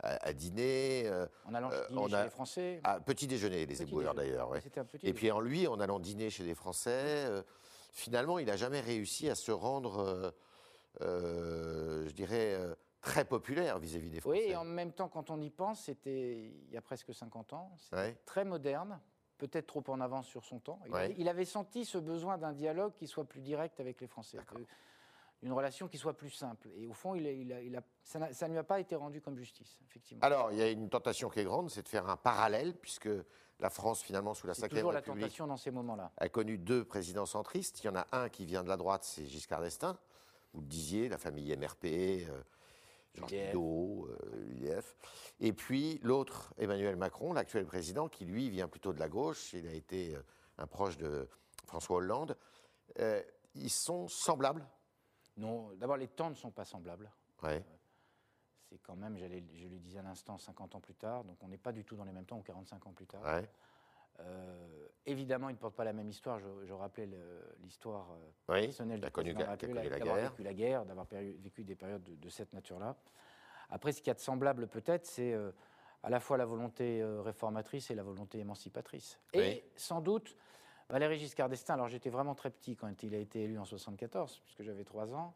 à, 0.00 0.26
à 0.28 0.32
dîner, 0.34 1.04
euh, 1.06 1.26
En 1.46 1.54
allant 1.54 1.70
Euh, 1.72 1.86
dîner 1.88 2.00
on 2.00 2.08
chez 2.08 2.14
a- 2.14 2.24
les 2.24 2.30
Français. 2.30 2.80
à 2.84 3.00
petit 3.00 3.26
déjeuner, 3.26 3.64
les 3.64 3.74
Petit 3.74 3.82
éboueurs 3.84 4.14
d'ailleurs. 4.14 4.50
ouais. 4.50 4.62
Et 5.02 5.14
puis 5.14 5.30
en 5.30 5.40
lui, 5.40 5.66
en 5.66 5.80
allant 5.80 5.98
dîner 5.98 6.28
chez 6.28 6.44
les 6.44 6.54
Français, 6.54 6.90
euh, 7.26 7.42
finalement, 7.92 8.38
il 8.38 8.46
n'a 8.46 8.56
jamais 8.56 8.80
réussi 8.80 9.30
à 9.30 9.34
se 9.34 9.50
rendre, 9.50 9.98
euh, 10.00 10.30
euh, 11.00 12.06
je 12.08 12.12
dirais, 12.12 12.54
euh, 12.54 12.74
très 13.00 13.24
populaire 13.24 13.78
vis-à-vis 13.78 14.10
des 14.10 14.16
Oui, 14.16 14.20
Français. 14.20 14.48
et 14.48 14.56
en 14.56 14.64
même 14.64 14.92
temps, 14.92 15.08
quand 15.08 15.30
on 15.30 15.40
y 15.40 15.48
pense, 15.50 15.84
c'était 15.84 16.50
il 16.66 16.70
y 16.70 16.76
a 16.76 16.82
presque 16.82 17.14
50 17.14 17.54
ans. 17.54 17.72
C'était 17.78 17.96
Ouais. 17.96 18.16
très 18.26 18.44
moderne, 18.44 19.00
peut-être 19.38 19.66
trop 19.66 19.84
en 19.88 20.00
avance 20.00 20.26
sur 20.26 20.44
son 20.44 20.58
temps. 20.58 20.80
Il, 20.86 20.92
Ouais. 20.92 21.04
avait, 21.04 21.14
il 21.18 21.28
avait 21.28 21.44
senti 21.44 21.84
ce 21.84 21.98
besoin 21.98 22.38
d'un 22.38 22.52
dialogue 22.52 22.92
qui 22.94 23.06
soit 23.06 23.24
plus 23.24 23.40
direct 23.40 23.78
avec 23.80 24.00
les 24.00 24.06
Français, 24.06 24.38
D'accord. 24.38 24.58
que- 24.58 24.64
une 25.42 25.52
relation 25.52 25.86
qui 25.86 25.98
soit 25.98 26.14
plus 26.16 26.30
simple. 26.30 26.68
Et 26.76 26.86
au 26.86 26.94
fond, 26.94 27.14
il 27.14 27.26
a- 27.26 27.30
il 27.30 27.52
a- 27.52 27.60
il 27.62 27.76
a- 27.76 27.82
ça 28.02 28.18
ne 28.48 28.52
lui 28.52 28.58
a 28.58 28.64
pas 28.64 28.80
été 28.80 28.96
rendu 28.96 29.20
comme 29.20 29.36
justice, 29.36 29.78
effectivement. 29.88 30.22
Alors, 30.24 30.50
il 30.50 30.58
y 30.58 30.62
a 30.62 30.70
une 30.70 30.88
tentation 30.88 31.28
qui 31.28 31.40
est 31.40 31.44
grande, 31.44 31.68
c'est 31.70 31.82
de 31.82 31.88
faire 31.88 32.08
un 32.08 32.16
parallèle, 32.16 32.74
puisque 32.74 33.08
la 33.60 33.70
France, 33.70 34.02
finalement, 34.02 34.32
sous 34.32 34.46
la 34.46 34.54
Ve 34.54 34.68
toujours 34.68 34.92
la 34.92 34.98
République, 35.00 35.24
tentation 35.24 35.46
dans 35.46 35.56
ces 35.58 35.70
moments-là. 35.70 36.10
a 36.16 36.28
connu 36.30 36.56
deux 36.56 36.84
présidents 36.84 37.26
centristes. 37.26 37.84
Il 37.84 37.86
y 37.86 37.90
en 37.90 37.96
a 37.96 38.06
un 38.12 38.28
qui 38.30 38.46
vient 38.46 38.62
de 38.64 38.68
la 38.68 38.76
droite, 38.78 39.04
c'est 39.04 39.26
Giscard 39.26 39.60
d'Estaing. 39.60 39.96
Vous 40.54 40.62
le 40.62 40.66
disiez, 40.66 41.08
la 41.10 41.18
famille 41.18 41.52
MRP, 41.54 41.84
euh, 42.28 42.42
Georges 43.16 43.32
UDF. 43.32 43.46
Bidault, 43.46 44.08
euh, 44.08 44.50
UDF. 44.50 44.96
Et 45.40 45.52
puis 45.52 45.98
l'autre, 46.02 46.54
Emmanuel 46.58 46.96
Macron, 46.96 47.32
l'actuel 47.32 47.66
président, 47.66 48.08
qui 48.08 48.24
lui 48.24 48.50
vient 48.50 48.68
plutôt 48.68 48.92
de 48.92 49.00
la 49.00 49.08
gauche. 49.08 49.52
Il 49.52 49.66
a 49.66 49.72
été 49.72 50.14
euh, 50.14 50.22
un 50.58 50.66
proche 50.66 50.96
de 50.96 51.28
François 51.66 51.96
Hollande. 51.96 52.36
Euh, 52.98 53.22
ils 53.54 53.70
sont 53.70 54.08
semblables? 54.08 54.66
Non, 55.36 55.72
d'abord, 55.76 55.96
les 55.96 56.08
temps 56.08 56.30
ne 56.30 56.34
sont 56.34 56.50
pas 56.50 56.64
semblables. 56.64 57.10
Ouais. 57.42 57.64
C'est 58.68 58.78
quand 58.78 58.96
même, 58.96 59.16
je 59.16 59.68
le 59.68 59.78
disais 59.78 59.98
à 59.98 60.02
l'instant, 60.02 60.38
50 60.38 60.74
ans 60.74 60.80
plus 60.80 60.94
tard, 60.94 61.24
donc 61.24 61.36
on 61.42 61.48
n'est 61.48 61.58
pas 61.58 61.72
du 61.72 61.84
tout 61.84 61.94
dans 61.94 62.04
les 62.04 62.12
mêmes 62.12 62.24
temps 62.24 62.38
ou 62.38 62.42
45 62.42 62.86
ans 62.86 62.92
plus 62.92 63.06
tard. 63.06 63.22
Ouais. 63.22 63.48
Euh, 64.20 64.86
évidemment, 65.04 65.48
ils 65.48 65.54
ne 65.54 65.58
portent 65.58 65.74
pas 65.76 65.84
la 65.84 65.92
même 65.92 66.08
histoire. 66.08 66.38
Je, 66.38 66.46
je 66.64 66.72
rappelais 66.72 67.08
l'histoire 67.62 68.10
euh, 68.12 68.54
Oui, 68.54 68.64
personnelle 68.66 68.98
il 69.00 69.04
a 69.04 69.08
du 69.08 69.12
connu, 69.12 69.34
président 69.34 69.38
de 69.38 69.44
qui 69.44 69.48
a 69.48 69.50
République, 69.68 69.76
connu 69.76 69.90
la 69.90 69.98
d'avoir 69.98 70.16
guerre. 70.16 70.30
vécu 70.30 70.42
la 70.42 70.54
guerre, 70.54 70.84
d'avoir 70.86 71.06
vécu 71.06 71.64
des 71.64 71.74
périodes 71.74 72.02
de, 72.04 72.14
de 72.14 72.28
cette 72.28 72.52
nature-là. 72.52 72.96
Après, 73.70 73.92
ce 73.92 73.98
qu'il 74.00 74.08
y 74.08 74.10
a 74.10 74.14
de 74.14 74.20
semblable 74.20 74.68
peut-être, 74.68 75.06
c'est 75.06 75.32
euh, 75.32 75.50
à 76.02 76.10
la 76.10 76.20
fois 76.20 76.36
la 76.36 76.44
volonté 76.44 77.02
euh, 77.02 77.20
réformatrice 77.20 77.90
et 77.90 77.94
la 77.94 78.02
volonté 78.02 78.38
émancipatrice. 78.38 79.18
Oui. 79.34 79.40
Et 79.42 79.64
sans 79.76 80.00
doute, 80.00 80.36
Valéry 80.88 81.18
Giscard 81.18 81.48
d'Estaing, 81.48 81.74
alors 81.74 81.88
j'étais 81.88 82.10
vraiment 82.10 82.34
très 82.34 82.50
petit 82.50 82.76
quand 82.76 83.02
il 83.02 83.14
a 83.14 83.18
été 83.18 83.42
élu 83.42 83.58
en 83.58 83.64
74, 83.64 84.40
puisque 84.44 84.62
j'avais 84.62 84.84
trois 84.84 85.12
ans, 85.14 85.34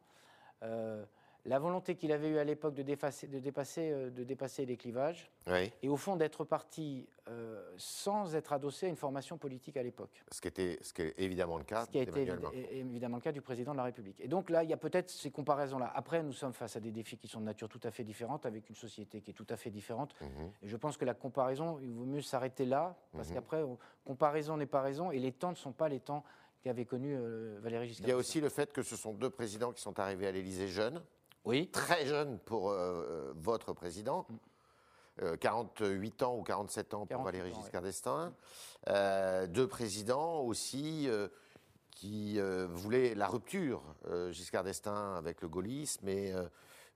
la 1.47 1.59
volonté 1.59 1.95
qu'il 1.97 2.13
avait 2.13 2.29
eue 2.29 2.39
à 2.39 2.45
l'époque 2.45 2.75
de, 2.75 2.83
dépasser- 2.83 3.27
de 3.29 3.39
dépasser, 3.39 3.91
euh, 3.91 4.11
de 4.11 4.25
dépasser 4.25 4.67
les 4.67 4.77
clivages, 4.77 5.31
Oui. 5.47 5.73
et 5.83 5.89
au 5.89 5.97
fond 5.97 6.17
d'être 6.17 6.45
parti 6.45 7.09
euh, 7.29 7.63
sans 7.77 8.35
être 8.35 8.53
adossé 8.53 8.87
à 8.87 8.89
une 8.89 8.97
formation 8.97 9.39
politique 9.39 9.77
à 9.77 9.83
l'époque. 9.83 10.23
Ce 10.33 10.41
qui 10.41 10.49
était, 10.49 10.79
ce 10.83 10.93
qui 10.93 11.03
est 11.03 11.15
évidemment 11.19 11.59
le 11.59 11.65
cas 11.65 11.85
Ce 11.87 11.91
qui 11.91 11.99
a 11.99 12.03
été 12.03 12.25
évi- 12.27 12.67
évidemment 12.73 13.17
le 13.19 13.23
cas 13.23 13.33
du 13.33 13.41
président 13.41 13.73
de 13.73 13.77
la 13.77 13.85
République. 13.85 14.21
Et 14.21 14.29
donc 14.29 14.51
là, 14.51 14.65
il 14.65 14.71
y 14.71 14.73
a 14.73 14.77
peut-être 14.77 15.09
ces 15.11 15.31
comparaisons-là. 15.31 15.91
Après, 15.95 16.23
nous 16.23 16.33
sommes 16.33 16.53
face 16.53 16.77
à 16.77 16.81
des 16.81 16.91
défis 16.91 17.17
qui 17.17 17.29
sont 17.29 17.41
de 17.41 17.45
nature 17.47 17.69
tout 17.69 17.81
à 17.85 17.91
fait 17.91 18.05
différente, 18.05 18.47
avec 18.47 18.69
une 18.69 18.75
société 18.75 19.21
qui 19.21 19.31
est 19.31 19.35
tout 19.35 19.47
à 19.49 19.57
fait 19.57 19.71
différente. 19.71 20.15
Mhm. 20.21 20.51
Et 20.63 20.69
je 20.69 20.77
pense 20.77 20.97
que 20.97 21.05
la 21.05 21.15
comparaison, 21.15 21.79
il 21.81 21.93
vaut 21.93 22.05
mieux 22.05 22.23
s'arrêter 22.23 22.65
là, 22.67 22.97
parce 23.13 23.29
Mhm. 23.29 23.35
qu'après, 23.35 23.63
on- 23.63 23.79
comparaison 24.05 24.57
n'est 24.57 24.67
pas 24.67 24.81
raison, 24.83 25.11
et 25.13 25.19
les 25.21 25.33
temps 25.33 25.51
ne 25.51 25.57
sont 25.57 25.73
pas 25.73 25.89
les 25.89 26.01
temps 26.01 26.25
qu'avait 26.63 26.85
connus 26.85 27.17
euh, 27.17 27.59
Valéry 27.63 27.89
Giscard. 27.89 28.07
Il 28.07 28.11
y 28.11 28.13
a 28.13 28.17
aussi 28.17 28.41
le 28.41 28.49
fait 28.49 28.73
que 28.73 28.83
ce 28.83 28.97
sont 28.97 29.15
deux 29.15 29.31
présidents 29.31 29.73
qui 29.73 29.81
sont 29.81 29.99
arrivés 30.01 30.27
à 30.27 30.33
l'Élysée 30.33 30.69
jeunes. 30.69 31.03
Oui, 31.45 31.69
très 31.71 32.07
jeune 32.07 32.39
pour 32.41 32.71
euh, 32.71 33.33
votre 33.37 33.73
président. 33.73 34.27
Euh, 35.23 35.37
48 35.37 36.23
ans 36.23 36.37
ou 36.37 36.43
47 36.43 36.95
ans 36.95 36.99
pour 37.01 37.09
48 37.09 37.39
Valéry. 37.39 37.55
Giscard 37.55 37.83
d'Estaing. 37.83 38.33
Euh, 38.89 39.47
deux 39.47 39.67
présidents 39.67 40.41
aussi 40.41 41.09
euh, 41.09 41.29
qui 41.91 42.39
euh, 42.39 42.67
voulaient 42.71 43.15
la 43.15 43.29
rupture. 43.29 43.83
Euh, 44.07 44.33
Giscard 44.33 44.65
d'Estaing 44.65 45.17
avec 45.17 45.43
le 45.43 45.49
gaullisme 45.49 46.09
et 46.09 46.33
euh, 46.33 46.45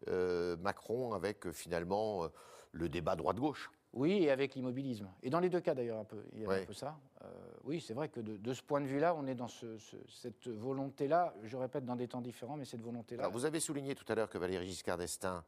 euh, 0.09 0.57
Macron 0.59 1.13
avec 1.13 1.47
euh, 1.47 1.53
finalement 1.53 2.25
euh, 2.25 2.29
le 2.73 2.89
débat 2.89 3.17
droite-gauche. 3.17 3.71
Oui, 3.95 4.25
et 4.25 4.31
avec 4.31 4.55
l'immobilisme. 4.55 5.09
Et 5.23 5.31
dans 5.31 5.41
les 5.41 5.49
deux 5.49 5.61
cas 5.61 5.75
d'ailleurs, 5.75 5.99
un 6.01 6.05
peu. 6.05 6.23
Il 6.35 6.43
y 6.43 6.45
a 6.45 6.49
Ouais. 6.49 6.63
un 6.63 6.67
peu 6.67 6.73
ça. 6.75 6.99
Euh, 7.23 7.27
oui, 7.65 7.81
c'est 7.81 7.95
vrai 7.95 8.09
que 8.09 8.21
de, 8.21 8.37
de 8.37 8.53
ce 8.53 8.63
point 8.63 8.81
de 8.81 8.87
vue-là, 8.87 9.15
on 9.15 9.27
est 9.27 9.35
dans 9.35 9.49
ce- 9.49 9.79
ce- 9.79 9.97
cette 10.09 10.49
volonté-là, 10.49 11.33
je 11.45 11.57
répète, 11.57 11.85
dans 11.87 11.97
des 11.97 12.09
temps 12.09 12.21
différents, 12.21 12.57
mais 12.57 12.65
cette 12.67 12.83
volonté-là. 12.83 13.29
Vous 13.29 13.45
avez 13.47 13.61
souligné 13.61 13.95
tout 13.95 14.05
à 14.13 14.15
l'heure 14.15 14.29
que 14.29 14.37
Valéry 14.39 14.67
Giscard 14.67 14.99
d'Estaing 14.99 15.43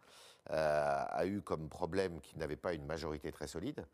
euh, 0.51 1.05
a 1.09 1.27
eu 1.27 1.43
comme 1.43 1.69
problème 1.69 2.21
qu'il 2.21 2.39
n'avait 2.39 2.55
pas 2.57 2.73
une 2.73 2.87
majorité 2.87 3.33
très 3.33 3.49
solide, 3.49 3.85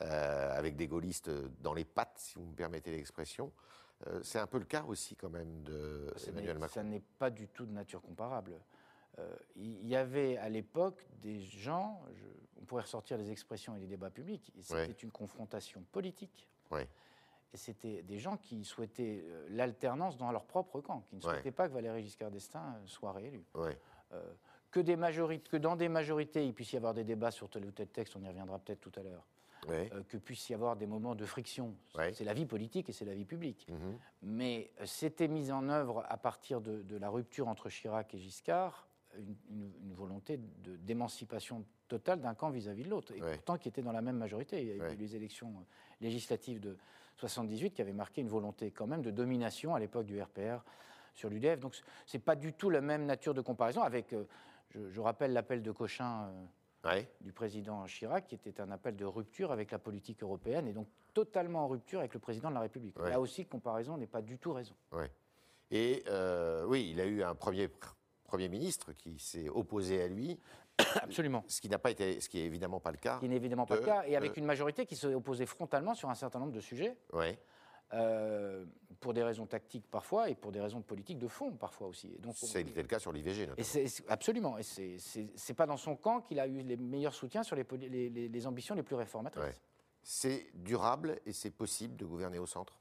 euh, 0.00 0.52
avec 0.58 0.74
des 0.74 0.88
gaullistes 0.88 1.30
dans 1.60 1.74
les 1.74 1.84
pattes, 1.84 2.16
si 2.18 2.34
vous 2.34 2.44
me 2.46 2.54
permettez 2.54 2.90
l'expression. 2.90 3.52
C'est 4.22 4.40
un 4.40 4.48
peu 4.48 4.58
le 4.58 4.64
cas 4.64 4.82
aussi 4.82 5.14
quand 5.14 5.30
même 5.30 5.62
de 5.62 6.12
Ça 6.16 6.30
Emmanuel 6.32 6.58
Macron. 6.58 6.74
Ça 6.74 6.82
n'est 6.82 7.04
pas 7.20 7.30
du 7.30 7.46
tout 7.46 7.64
de 7.66 7.70
nature 7.70 8.02
comparable. 8.02 8.54
Il 9.54 9.86
y 9.86 9.94
avait 9.94 10.36
à 10.38 10.48
l'époque 10.48 11.06
des 11.20 11.38
gens, 11.40 12.02
je- 12.12 12.51
on 12.62 12.64
pourrait 12.64 12.82
ressortir 12.82 13.18
les 13.18 13.30
expressions 13.30 13.74
et 13.76 13.80
les 13.80 13.86
débats 13.86 14.10
publics, 14.10 14.52
c'était 14.60 14.74
Ouais. 14.74 14.96
une 15.02 15.10
confrontation 15.10 15.82
politique. 15.90 16.48
Ouais. 16.70 16.88
Et 17.52 17.56
c'était 17.56 18.02
des 18.02 18.18
gens 18.18 18.36
qui 18.36 18.64
souhaitaient 18.64 19.24
euh, 19.26 19.46
l'alternance 19.50 20.16
dans 20.16 20.30
leur 20.30 20.44
propre 20.44 20.80
camp, 20.80 21.02
qui 21.10 21.16
ne 21.16 21.20
Ouais. 21.20 21.32
souhaitaient 21.34 21.50
pas 21.50 21.68
que 21.68 21.74
Valéry 21.74 22.02
Giscard 22.04 22.30
d'Estaing 22.30 22.76
euh, 22.76 22.86
soit 22.86 23.12
réélu. 23.12 23.44
Euh, 24.12 24.22
que, 24.70 24.80
des 24.80 24.96
majorités, 24.96 25.50
que 25.50 25.56
dans 25.58 25.76
des 25.76 25.88
majorités, 25.88 26.46
il 26.46 26.54
puisse 26.54 26.72
y 26.72 26.76
avoir 26.76 26.94
des 26.94 27.04
débats 27.04 27.30
sur 27.30 27.50
tel 27.50 27.66
ou 27.66 27.72
tel 27.72 27.88
texte, 27.88 28.16
on 28.16 28.22
y 28.22 28.28
reviendra 28.28 28.58
peut-être 28.58 28.80
tout 28.80 28.92
à 28.98 29.02
l'heure, 29.02 29.26
Ouais. 29.68 29.90
euh, 29.92 30.02
que 30.04 30.16
puisse 30.16 30.48
y 30.48 30.54
avoir 30.54 30.76
des 30.76 30.86
moments 30.86 31.14
de 31.14 31.26
friction. 31.26 31.74
Ouais. 31.96 32.12
C'est 32.14 32.24
la 32.24 32.32
vie 32.32 32.46
politique 32.46 32.88
et 32.88 32.92
c'est 32.92 33.04
la 33.04 33.14
vie 33.14 33.24
publique. 33.26 33.66
Mhm. 33.68 33.98
Mais 34.22 34.70
euh, 34.80 34.86
c'était 34.86 35.28
mis 35.28 35.50
en 35.50 35.68
œuvre 35.68 36.04
à 36.08 36.16
partir 36.16 36.60
de, 36.60 36.82
de 36.82 36.96
la 36.96 37.10
rupture 37.10 37.48
entre 37.48 37.68
Chirac 37.68 38.14
et 38.14 38.18
Giscard, 38.18 38.86
une, 39.18 39.36
une- 39.50 39.72
une 39.84 39.92
volonté 39.94 40.38
d'émancipation 40.38 41.64
totale 41.88 42.20
d'un 42.20 42.34
camp 42.34 42.50
vis-à-vis 42.50 42.84
de 42.84 42.88
l'autre, 42.90 43.12
et 43.14 43.20
Ouais. 43.22 43.34
pourtant 43.34 43.58
qui 43.58 43.68
était 43.68 43.82
dans 43.82 43.92
la 43.92 44.02
même 44.02 44.16
majorité. 44.16 44.60
Il 44.62 44.68
y 44.76 44.80
a 44.80 44.84
Ouais. 44.84 44.94
eu 44.94 44.96
les 44.96 45.16
élections 45.16 45.50
euh, 45.50 45.62
législatives 46.00 46.60
de 46.60 46.76
78 47.16 47.72
qui 47.74 47.82
avaient 47.82 47.92
marqué 47.92 48.20
une 48.20 48.28
volonté 48.28 48.70
quand 48.70 48.86
même 48.86 49.02
de 49.02 49.10
domination 49.10 49.74
à 49.74 49.78
l'époque 49.80 50.06
du 50.06 50.20
RPR 50.20 50.64
sur 51.14 51.28
l'UDF. 51.28 51.60
Donc 51.60 51.74
ce 52.06 52.16
n'est 52.16 52.22
pas 52.22 52.36
du 52.36 52.52
tout 52.54 52.70
la 52.70 52.80
même 52.80 53.04
nature 53.04 53.34
de 53.34 53.40
comparaison 53.42 53.82
avec, 53.82 54.12
euh, 54.14 54.24
je, 54.70 54.88
je 54.90 55.00
rappelle 55.00 55.32
l'appel 55.32 55.62
de 55.62 55.70
Cochin 55.70 56.28
euh, 56.28 56.44
Ouais. 56.84 57.08
du 57.20 57.32
président 57.32 57.84
Chirac, 57.86 58.26
qui 58.26 58.34
était 58.34 58.60
un 58.60 58.70
appel 58.72 58.96
de 58.96 59.04
rupture 59.04 59.52
avec 59.52 59.70
la 59.70 59.78
politique 59.78 60.20
européenne, 60.24 60.66
et 60.66 60.72
donc 60.72 60.88
totalement 61.14 61.60
en 61.64 61.68
rupture 61.68 62.00
avec 62.00 62.12
le 62.14 62.18
président 62.18 62.48
de 62.48 62.54
la 62.54 62.60
République. 62.60 62.98
Ouais. 62.98 63.10
Là 63.10 63.20
aussi, 63.20 63.44
comparaison 63.46 63.96
n'est 63.98 64.08
pas 64.08 64.20
du 64.22 64.36
tout 64.38 64.52
raison. 64.52 64.74
Ouais. 64.90 65.08
Et 65.70 66.02
euh, 66.08 66.64
oui, 66.66 66.88
il 66.90 67.00
a 67.00 67.04
eu 67.06 67.22
un 67.22 67.36
premier 67.36 67.68
pr- 67.68 67.92
Premier 68.32 68.48
ministre 68.48 68.94
qui 68.94 69.18
s'est 69.18 69.50
opposé 69.50 70.00
à 70.02 70.08
lui, 70.08 70.40
Absolument. 71.02 71.44
ce 71.48 71.60
qui 71.60 71.68
n'a 71.68 71.78
pas 71.78 71.90
été, 71.90 72.18
ce 72.18 72.30
qui 72.30 72.38
est 72.40 72.46
évidemment 72.46 72.80
pas 72.80 72.90
le 72.90 72.96
cas. 72.96 73.18
qui 73.18 73.28
n'est 73.28 73.36
évidemment 73.36 73.66
pas 73.66 73.76
le 73.76 73.82
cas, 73.82 74.04
et 74.06 74.16
avec 74.16 74.32
de- 74.32 74.38
une 74.40 74.46
majorité 74.46 74.86
qui 74.86 74.96
s'est 74.96 75.12
opposée 75.12 75.44
frontalement 75.44 75.94
sur 75.94 76.08
un 76.08 76.14
certain 76.14 76.38
nombre 76.38 76.52
de 76.52 76.60
sujets, 76.60 76.96
Ouais. 77.12 77.38
euh, 77.92 78.64
pour 79.00 79.12
des 79.12 79.22
raisons 79.22 79.44
tactiques 79.44 79.84
parfois, 79.90 80.30
et 80.30 80.34
pour 80.34 80.50
des 80.50 80.62
raisons 80.62 80.80
politiques 80.80 81.18
de 81.18 81.28
fond 81.28 81.52
parfois 81.52 81.88
aussi. 81.88 82.06
Et 82.08 82.18
C'était 82.32 82.80
le 82.80 82.88
cas 82.88 82.98
sur 82.98 83.12
l'IVG. 83.12 83.42
et 83.42 83.46
notamment. 83.48 83.64
c'est- 83.66 84.04
absolument, 84.08 84.56
et 84.56 84.62
c'est- 84.62 85.54
pas 85.54 85.66
dans 85.66 85.76
son 85.76 85.94
camp 85.94 86.22
qu'il 86.22 86.40
a 86.40 86.46
eu 86.46 86.62
les 86.62 86.78
meilleurs 86.78 87.12
soutiens 87.12 87.42
sur 87.42 87.54
les, 87.54 87.66
les- 87.80 88.08
les- 88.08 88.28
les 88.30 88.46
ambitions 88.46 88.74
les 88.74 88.82
plus 88.82 88.96
réformatrices. 88.96 89.44
Ouais. 89.44 89.54
C'est 90.02 90.46
durable 90.54 91.20
et 91.26 91.34
c'est 91.34 91.50
possible 91.50 91.96
de 91.96 92.06
gouverner 92.06 92.38
au 92.38 92.46
centre? 92.46 92.78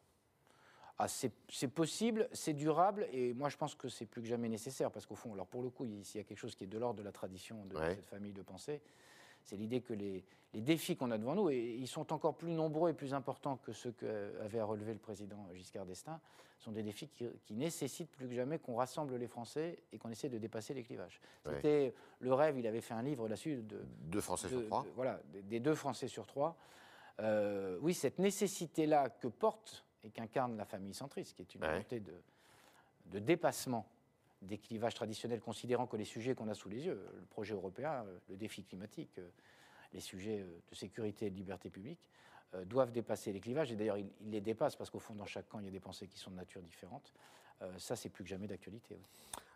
Ah, 1.03 1.07
c'est 1.07 1.67
possible, 1.67 2.29
c'est 2.31 2.53
durable, 2.53 3.07
et 3.11 3.33
moi 3.33 3.49
je 3.49 3.57
pense 3.57 3.73
que 3.73 3.89
c'est 3.89 4.05
plus 4.05 4.21
que 4.21 4.27
jamais 4.27 4.49
nécessaire, 4.49 4.91
parce 4.91 5.07
qu'au 5.07 5.15
fond, 5.15 5.33
alors 5.33 5.47
pour 5.47 5.63
le 5.63 5.71
coup, 5.71 5.83
s'il 6.03 6.21
y 6.21 6.23
a 6.23 6.23
quelque 6.23 6.37
chose 6.37 6.53
qui 6.53 6.65
est 6.65 6.67
de 6.67 6.77
l'ordre 6.77 6.99
de 6.99 7.03
la 7.03 7.11
tradition 7.11 7.65
de 7.65 7.75
cette 7.75 8.05
famille 8.05 8.33
de 8.33 8.43
pensée, 8.43 8.81
c'est 9.43 9.55
l'idée 9.55 9.81
que 9.81 9.93
les, 9.93 10.23
défis 10.53 10.95
qu'on 10.95 11.09
a 11.09 11.17
devant 11.17 11.33
nous, 11.33 11.49
et 11.49 11.75
ils 11.75 11.87
sont 11.87 12.13
encore 12.13 12.35
plus 12.35 12.51
nombreux 12.51 12.91
et 12.91 12.93
plus 12.93 13.15
importants 13.15 13.57
que 13.57 13.71
ceux 13.71 13.91
qu'avait 13.93 14.59
à 14.59 14.65
relever 14.65 14.93
le 14.93 14.99
président 14.99 15.49
Giscard 15.55 15.87
d'Estaing, 15.87 16.19
sont 16.59 16.71
des 16.71 16.83
défis 16.83 17.07
qui, 17.07 17.55
nécessitent 17.55 18.11
plus 18.11 18.27
que 18.27 18.35
jamais 18.35 18.59
qu'on 18.59 18.75
rassemble 18.75 19.15
les 19.15 19.27
Français 19.27 19.81
et 19.91 19.97
qu'on 19.97 20.11
essaie 20.11 20.29
de 20.29 20.37
dépasser 20.37 20.75
les 20.75 20.83
clivages. 20.83 21.19
C'était 21.43 21.95
le 22.19 22.31
rêve, 22.31 22.59
il 22.59 22.67
avait 22.67 22.81
fait 22.81 22.93
un 22.93 23.01
livre 23.01 23.27
là-dessus. 23.27 23.63
De, 23.63 23.81
deux 24.01 24.21
Français 24.21 24.49
sur 24.49 24.63
trois 24.67 24.85
Voilà, 24.95 25.19
des, 25.33 25.59
deux 25.59 25.73
Français 25.73 26.07
sur 26.07 26.27
trois. 26.27 26.55
Euh, 27.21 27.79
oui, 27.81 27.95
cette 27.95 28.19
nécessité-là 28.19 29.09
que 29.09 29.27
porte 29.27 29.83
et 30.03 30.09
qu'incarne 30.09 30.57
la 30.57 30.65
famille 30.65 30.93
centriste, 30.93 31.35
qui 31.35 31.41
est 31.41 31.55
une 31.55 31.61
volonté 31.61 31.99
de, 31.99 32.13
de 33.05 33.19
dépassement 33.19 33.87
des 34.41 34.57
clivages 34.57 34.95
traditionnels, 34.95 35.39
considérant 35.39 35.85
que 35.85 35.97
les 35.97 36.05
sujets 36.05 36.33
qu'on 36.33 36.47
a 36.49 36.53
sous 36.53 36.69
les 36.69 36.85
yeux, 36.85 36.99
le 37.15 37.25
projet 37.27 37.53
européen, 37.53 38.03
euh, 38.05 38.17
le 38.29 38.35
défi 38.35 38.63
climatique, 38.63 39.19
euh, 39.19 39.29
les 39.93 39.99
sujets 39.99 40.39
de 40.39 40.75
sécurité 40.75 41.27
et 41.27 41.29
de 41.29 41.35
liberté 41.35 41.69
publique, 41.69 41.99
doivent 42.65 42.91
dépasser 42.91 43.31
les 43.31 43.39
clivages. 43.39 43.71
Et 43.71 43.77
d'ailleurs, 43.77 43.97
ils, 43.97 44.09
les 44.29 44.41
dépassent 44.41 44.75
parce 44.75 44.89
qu'au 44.89 44.99
fond, 44.99 45.15
dans 45.15 45.25
chaque 45.25 45.47
camp, 45.47 45.59
il 45.59 45.65
y 45.65 45.67
a 45.69 45.71
des 45.71 45.79
pensées 45.79 46.07
qui 46.07 46.17
sont 46.17 46.31
de 46.31 46.35
nature 46.35 46.61
différente. 46.61 47.13
ça, 47.77 47.95
c'est 47.95 48.09
plus 48.09 48.25
que 48.25 48.29
jamais 48.29 48.47
d'actualité. 48.47 48.99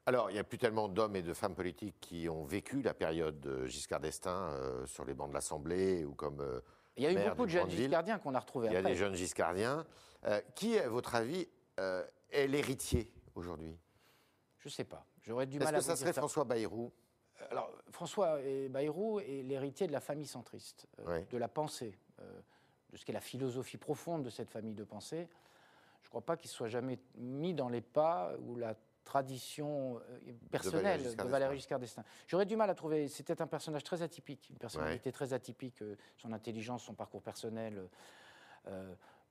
Alors, 0.06 0.30
il 0.30 0.34
n'y 0.34 0.40
a 0.40 0.46
plus 0.46 0.58
tellement 0.58 0.88
d'hommes 0.88 1.18
et 1.18 1.22
de 1.22 1.34
femmes 1.34 1.56
politiques 1.56 1.96
qui 2.00 2.30
ont 2.30 2.46
vécu 2.46 2.82
la 2.82 2.94
période 2.94 3.66
Giscard 3.66 4.00
d'Estaing 4.00 4.86
sur 4.86 5.04
les 5.04 5.14
bancs 5.14 5.30
de 5.30 5.34
l'Assemblée 5.34 6.06
ou 6.06 6.14
comme 6.14 6.42
il 6.98 7.04
y 7.04 7.08
a 7.08 7.12
eu 7.12 7.30
beaucoup 7.30 7.46
de 7.46 7.52
jeunes 7.52 7.70
giscardiens 7.70 8.20
qu'on 8.20 8.36
a 8.36 8.40
retrouvés 8.40 8.68
après. 8.68 8.80
Il 8.80 8.84
y 8.84 8.86
a 8.86 8.90
des 8.90 8.96
jeunes 8.96 9.16
giscardiens. 9.16 9.86
Euh, 10.26 10.42
qui, 10.56 10.78
à 10.80 10.90
votre 10.90 11.16
avis, 11.16 11.48
euh, 11.80 12.04
est 12.32 12.48
l'héritier 12.48 13.12
aujourd'hui? 13.36 13.78
Je 14.60 14.70
ne 14.70 14.72
sais 14.72 14.84
pas. 14.84 15.06
J'aurais 15.22 15.46
du 15.46 15.60
mal 15.60 15.76
à 15.76 15.78
Est-ce 15.78 15.88
que 15.88 15.94
ça 15.94 15.98
serait 15.98 16.14
François 16.14 16.46
Bayrou? 16.46 16.92
Euh, 17.42 17.46
Alors, 17.52 17.72
François 17.92 18.40
Bayrou 18.70 19.20
est 19.20 19.44
l'héritier 19.44 19.88
de 19.88 19.92
la 19.92 20.00
famille 20.00 20.26
centriste, 20.26 20.88
de 21.32 21.38
la 21.38 21.48
pensée, 21.48 21.98
de 22.92 22.98
ce 22.98 23.06
qu'est 23.06 23.14
la 23.14 23.22
philosophie 23.22 23.78
profonde 23.78 24.24
de 24.24 24.30
cette 24.30 24.50
famille 24.50 24.74
de 24.74 24.84
pensée. 24.84 25.28
Je 26.02 26.08
ne 26.08 26.10
crois 26.10 26.22
pas 26.22 26.38
qu'il 26.38 26.50
soit 26.50 26.68
jamais 26.70 27.00
mis 27.16 27.54
dans 27.54 27.70
les 27.70 27.82
pas 27.82 28.34
ou 28.40 28.56
la 28.56 28.76
tradition 29.06 30.02
personnelle 30.52 31.16
de 31.16 31.24
Valéry 31.24 31.56
Giscard 31.56 31.80
d'Estaing. 31.80 32.04
J'aurais 32.28 32.46
du 32.46 32.58
mal 32.58 32.70
à 32.70 32.76
trouver. 32.76 33.08
C'était 33.08 33.42
un 33.42 33.48
personnage 33.48 33.84
très 33.84 34.02
atypique, 34.02 34.50
une 34.50 34.58
personnalité 34.58 35.12
très 35.12 35.32
atypique, 35.32 35.82
son 36.18 36.34
intelligence, 36.34 36.84
son 36.84 36.94
parcours 36.94 37.22
personnel 37.22 37.88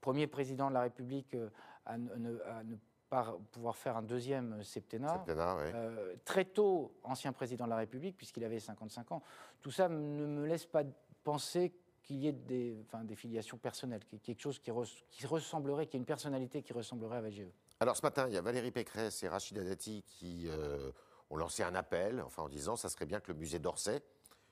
premier 0.04 0.26
président 0.26 0.68
de 0.68 0.74
la 0.74 0.82
République 0.82 1.32
euh, 1.32 1.48
à 1.86 1.96
ne, 1.96 2.76
pas 3.08 3.38
pouvoir 3.52 3.74
faire 3.74 3.96
un 3.96 4.02
deuxième 4.02 4.62
septennat. 4.62 5.24
Euh, 5.28 6.14
très 6.26 6.44
tôt, 6.44 6.94
ancien 7.02 7.32
président 7.32 7.64
de 7.64 7.70
la 7.70 7.76
République, 7.76 8.14
puisqu'il 8.14 8.44
avait 8.44 8.60
55 8.60 9.12
ans. 9.12 9.22
Tout 9.62 9.70
ça 9.70 9.88
ne 9.88 10.26
me 10.26 10.46
laisse 10.46 10.66
pas 10.66 10.82
penser 11.22 11.72
qu'il 12.02 12.16
y 12.16 12.28
ait 12.28 12.32
des, 12.32 12.84
enfin, 12.86 13.02
des 13.02 13.14
filiations 13.14 13.56
personnelles, 13.56 14.02
quelque 14.22 14.42
chose 14.42 14.58
qui, 14.58 14.70
qui 15.10 15.26
ressemblerait, 15.26 15.86
qui 15.86 15.96
ait 15.96 16.00
une 16.00 16.04
personnalité 16.04 16.62
qui 16.62 16.74
ressemblerait 16.74 17.16
à 17.16 17.20
VGE. 17.22 17.48
Alors 17.80 17.96
ce 17.96 18.02
matin, 18.02 18.26
il 18.28 18.34
y 18.34 18.36
a 18.36 18.40
Valérie 18.40 18.70
Pécresse 18.70 19.22
et 19.22 19.28
Rachida 19.28 19.62
Dati 19.62 20.04
qui 20.06 20.48
euh, 20.48 20.90
ont 21.30 21.36
lancé 21.36 21.62
un 21.62 21.74
appel, 21.74 22.22
enfin 22.22 22.42
en 22.42 22.48
disant 22.48 22.76
ça 22.76 22.88
serait 22.88 23.06
bien 23.06 23.20
que 23.20 23.32
le 23.32 23.38
musée 23.38 23.58
d'Orsay, 23.58 24.02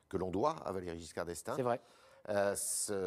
que 0.08 0.16
l'on 0.16 0.30
doit 0.30 0.56
à 0.64 0.72
Valérie 0.72 0.98
Giscard 0.98 1.24
d'Estaing, 1.24 1.56
c'est 1.56 1.62
vrai. 1.62 1.80
Euh, 2.28 2.54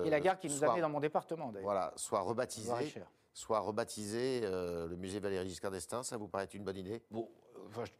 et 0.04 0.10
la 0.10 0.20
gare 0.20 0.38
qui 0.38 0.50
nous 0.50 0.64
a 0.64 0.74
mis 0.74 0.82
dans 0.82 0.90
mon 0.90 1.00
département, 1.00 1.52
d'ailleurs. 1.52 1.66
Voilà, 1.66 1.94
soit 1.96 2.20
rebaptisé, 2.22 2.94
soit 3.34 3.60
rebaptisé 3.60 4.42
euh, 4.44 4.88
le 4.88 4.96
musée 4.98 5.20
Valéry 5.20 5.48
Giscard 5.48 5.72
d'Estaing, 5.72 6.04
ça 6.04 6.18
vous 6.18 6.28
paraît 6.28 6.50
une 6.54 6.64
bonne 6.64 6.78
idée? 6.78 7.02
Bon, 7.12 7.30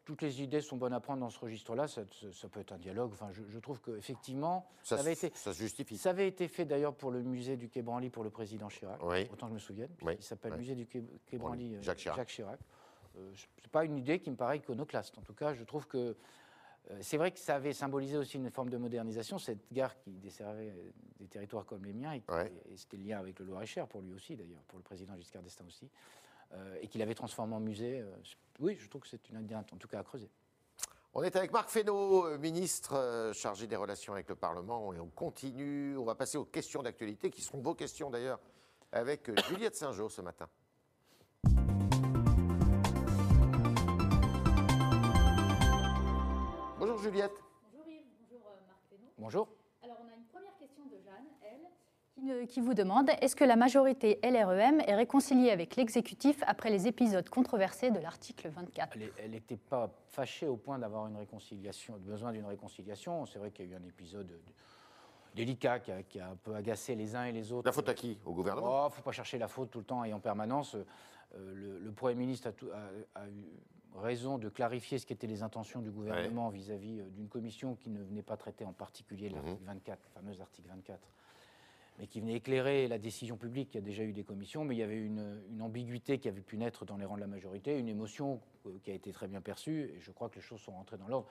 toutes 0.04 0.22
les 0.22 0.42
idées 0.42 0.62
sont 0.62 0.78
bonnes 0.78 0.94
à 0.94 1.00
prendre 1.00 1.20
dans 1.20 1.30
ce 1.30 1.40
registre-là. 1.40 1.88
Ça, 1.88 2.04
peut 2.52 2.60
être 2.60 2.72
un 2.72 2.78
dialogue. 2.78 3.12
Enfin, 3.14 3.30
je, 3.32 3.60
trouve 3.60 3.80
qu'effectivement, 3.82 4.68
ça, 4.84 4.98
ça, 4.98 5.02
avait 5.02 5.14
été, 5.14 5.32
ça 5.36 5.54
se 5.54 5.60
justifie. 5.60 5.98
Ça 5.98 6.12
avait 6.12 6.28
été 6.28 6.48
fait 6.48 6.66
d'ailleurs 6.66 6.96
pour 6.96 7.12
le 7.12 7.22
musée 7.22 7.58
du 7.58 7.70
Quai 7.70 7.82
Branly 7.82 8.10
pour 8.10 8.24
le 8.24 8.30
président 8.30 8.68
Chirac. 8.68 9.02
Autant 9.04 9.48
que 9.48 9.50
je 9.50 9.54
me 9.54 9.60
souvienne. 9.60 9.92
Il 10.02 10.24
s'appelle 10.24 10.56
musée 10.56 10.76
du 10.76 10.88
Quai, 10.88 11.04
Branly. 11.38 11.76
Euh, 11.76 11.82
Jacques 11.82 11.98
Chirac. 11.98 12.18
Jacques 12.18 12.30
Chirac. 12.30 12.60
c'est 13.36 13.72
pas 13.72 13.86
une 13.86 13.98
idée 13.98 14.20
qui 14.20 14.32
me 14.32 14.36
paraît 14.36 14.58
iconoclaste. 14.58 15.18
En 15.18 15.22
tout 15.22 15.34
cas, 15.34 15.54
je 15.54 15.64
trouve 15.64 15.88
que 15.88 16.16
euh, 16.92 16.98
c'est 17.02 17.18
vrai 17.18 17.32
que 17.32 17.40
ça 17.40 17.56
avait 17.56 17.74
symbolisé 17.74 18.18
aussi 18.18 18.38
une 18.38 18.52
forme 18.52 18.70
de 18.70 18.78
modernisation, 18.78 19.40
cette 19.40 19.72
gare 19.72 19.98
qui 19.98 20.12
desservait 20.12 20.70
euh, 20.70 20.92
des 21.20 21.28
territoires 21.28 21.66
comme 21.66 21.84
les 21.84 21.94
miens, 21.94 22.14
et, 22.14 22.22
c'était 22.76 22.98
le 22.98 23.04
lien 23.04 23.20
avec 23.20 23.40
le 23.40 23.46
Loir-et-Cher 23.46 23.88
pour 23.88 24.02
lui 24.02 24.14
aussi 24.14 24.36
d'ailleurs, 24.36 24.62
pour 24.68 24.78
le 24.78 24.84
président 24.84 25.16
Giscard 25.16 25.42
d'Estaing 25.42 25.66
aussi, 25.66 25.86
euh, 25.86 25.90
et 26.82 26.88
qu'il 26.88 27.02
avait 27.02 27.16
transformé 27.16 27.56
en 27.56 27.60
musée. 27.60 28.04
oui, 28.60 28.78
je 28.80 28.88
trouve 28.90 29.02
que 29.02 29.08
c'est 29.08 29.30
une 29.30 29.42
idée 29.42 29.56
en 29.56 29.64
tout 29.64 29.88
cas 29.88 30.00
à 30.00 30.04
creuser. 30.04 30.30
On 31.14 31.24
est 31.24 31.36
avec 31.36 31.54
Marc 31.54 31.70
Fesneau, 31.70 32.38
ministre 32.38 33.32
chargé 33.34 33.68
des 33.68 33.78
relations 33.78 34.14
avec 34.14 34.28
le 34.28 34.36
Parlement, 34.36 34.94
et 34.94 35.00
on 35.00 35.08
continue. 35.08 35.98
On 35.98 36.04
va 36.04 36.16
passer 36.16 36.38
aux 36.38 36.46
questions 36.46 36.84
d'actualité, 36.84 37.30
qui 37.30 37.42
seront 37.42 37.60
vos 37.60 37.74
questions 37.74 38.10
d'ailleurs, 38.10 38.40
avec 38.92 39.30
Juliette 39.48 39.76
Saint-Jean 39.76 40.10
ce 40.10 40.22
matin. 40.22 40.50
Juliette. 47.06 47.38
Bonjour 47.62 47.88
Yves, 47.88 48.02
bonjour 48.20 48.48
euh, 48.48 48.66
Marc 48.68 48.80
Fesneau. 48.90 49.12
Bonjour. 49.20 49.48
Alors 49.84 49.98
on 50.02 50.10
a 50.10 50.16
une 50.16 50.26
première 50.26 50.58
question 50.58 50.86
de 50.86 50.98
Jeanne, 51.06 51.28
elle, 51.44 51.70
qui, 52.48 52.62
vous 52.62 52.74
demande 52.74 53.10
est-ce 53.22 53.36
que 53.36 53.44
la 53.44 53.56
majorité 53.56 54.20
LREM 54.24 54.82
est 54.82 54.96
réconciliée 54.96 55.52
avec 55.52 55.76
l'exécutif 55.76 56.42
après 56.48 56.70
les 56.70 56.88
épisodes 56.88 57.28
controversés 57.30 57.92
de 57.92 58.00
l'article 58.00 58.50
24 58.50 58.98
Elle 59.18 59.32
n'était 59.32 59.58
pas 59.58 59.92
fâchée 60.10 60.48
au 60.48 60.56
point 60.56 60.80
d'avoir 60.80 61.08
une 61.08 61.18
réconciliation, 61.18 61.98
besoin 62.00 62.32
d'une 62.32 62.46
réconciliation. 62.46 63.26
C'est 63.26 63.40
vrai 63.40 63.52
qu'il 63.52 63.66
y 63.66 63.70
a 63.70 63.72
eu 63.74 63.76
un 63.76 63.88
épisode 63.88 64.32
délicat 65.36 65.80
qui 65.80 66.20
a, 66.20 66.30
un 66.30 66.36
peu 66.36 66.56
agacé 66.56 66.96
les 66.96 67.16
uns 67.16 67.26
et 67.26 67.32
les 67.32 67.52
autres. 67.52 67.66
La 67.66 67.74
faute 67.74 67.90
à 67.90 67.94
qui? 67.94 68.18
Au 68.26 68.34
gouvernement? 68.34 68.84
Il 68.84 68.86
oh, 68.86 68.90
ne 68.90 68.94
faut 68.94 69.02
pas 69.02 69.12
chercher 69.12 69.38
la 69.38 69.48
faute 69.48 69.70
tout 69.70 69.80
le 69.80 69.86
temps 69.86 70.04
et 70.04 70.14
en 70.14 70.20
permanence. 70.20 70.76
Euh, 70.76 71.80
le, 71.84 71.92
Premier 71.92 72.16
ministre 72.16 72.54
a, 73.16 73.28
eu 73.28 73.46
raison 73.96 74.38
de 74.38 74.50
clarifier 74.50 74.98
ce 74.98 75.06
qu'étaient 75.06 75.28
les 75.28 75.44
intentions 75.44 75.82
du 75.82 75.92
gouvernement 75.92 76.50
vis-à-vis 76.50 77.00
euh, 77.00 77.10
d'une 77.10 77.28
commission 77.28 77.76
qui 77.76 77.90
ne 77.90 78.02
venait 78.02 78.22
pas 78.22 78.38
traiter 78.38 78.66
en 78.66 78.74
particulier 78.74 79.30
l'article 79.30 79.64
24, 79.64 79.98
mhm. 79.98 80.06
le 80.06 80.22
fameux 80.22 80.42
article 80.42 80.70
24, 80.70 81.00
mais 82.00 82.08
qui 82.08 82.20
venait 82.20 82.36
éclairer 82.36 82.88
la 82.88 82.98
décision 82.98 83.38
publique. 83.38 83.70
Il 83.74 83.76
y 83.76 83.78
a 83.80 83.82
déjà 83.82 84.04
eu 84.04 84.14
des 84.14 84.24
commissions, 84.24 84.66
mais 84.66 84.76
il 84.76 84.80
y 84.80 84.84
avait 84.84 84.98
une, 84.98 85.42
ambiguïté 85.62 86.20
qui 86.20 86.28
avait 86.28 86.42
pu 86.42 86.58
naître 86.58 86.86
dans 86.86 86.98
les 86.98 87.06
rangs 87.06 87.16
de 87.16 87.22
la 87.22 87.28
majorité, 87.28 87.78
une 87.78 87.88
émotion 87.88 88.42
euh, 88.66 88.72
qui 88.84 88.92
a 88.92 88.94
été 88.94 89.12
très 89.12 89.28
bien 89.28 89.42
perçue, 89.42 89.92
et 89.96 90.00
je 90.00 90.12
crois 90.12 90.30
que 90.30 90.36
les 90.36 90.42
choses 90.42 90.62
sont 90.62 90.74
rentrées 90.74 90.98
dans 90.98 91.08
l'ordre. 91.08 91.28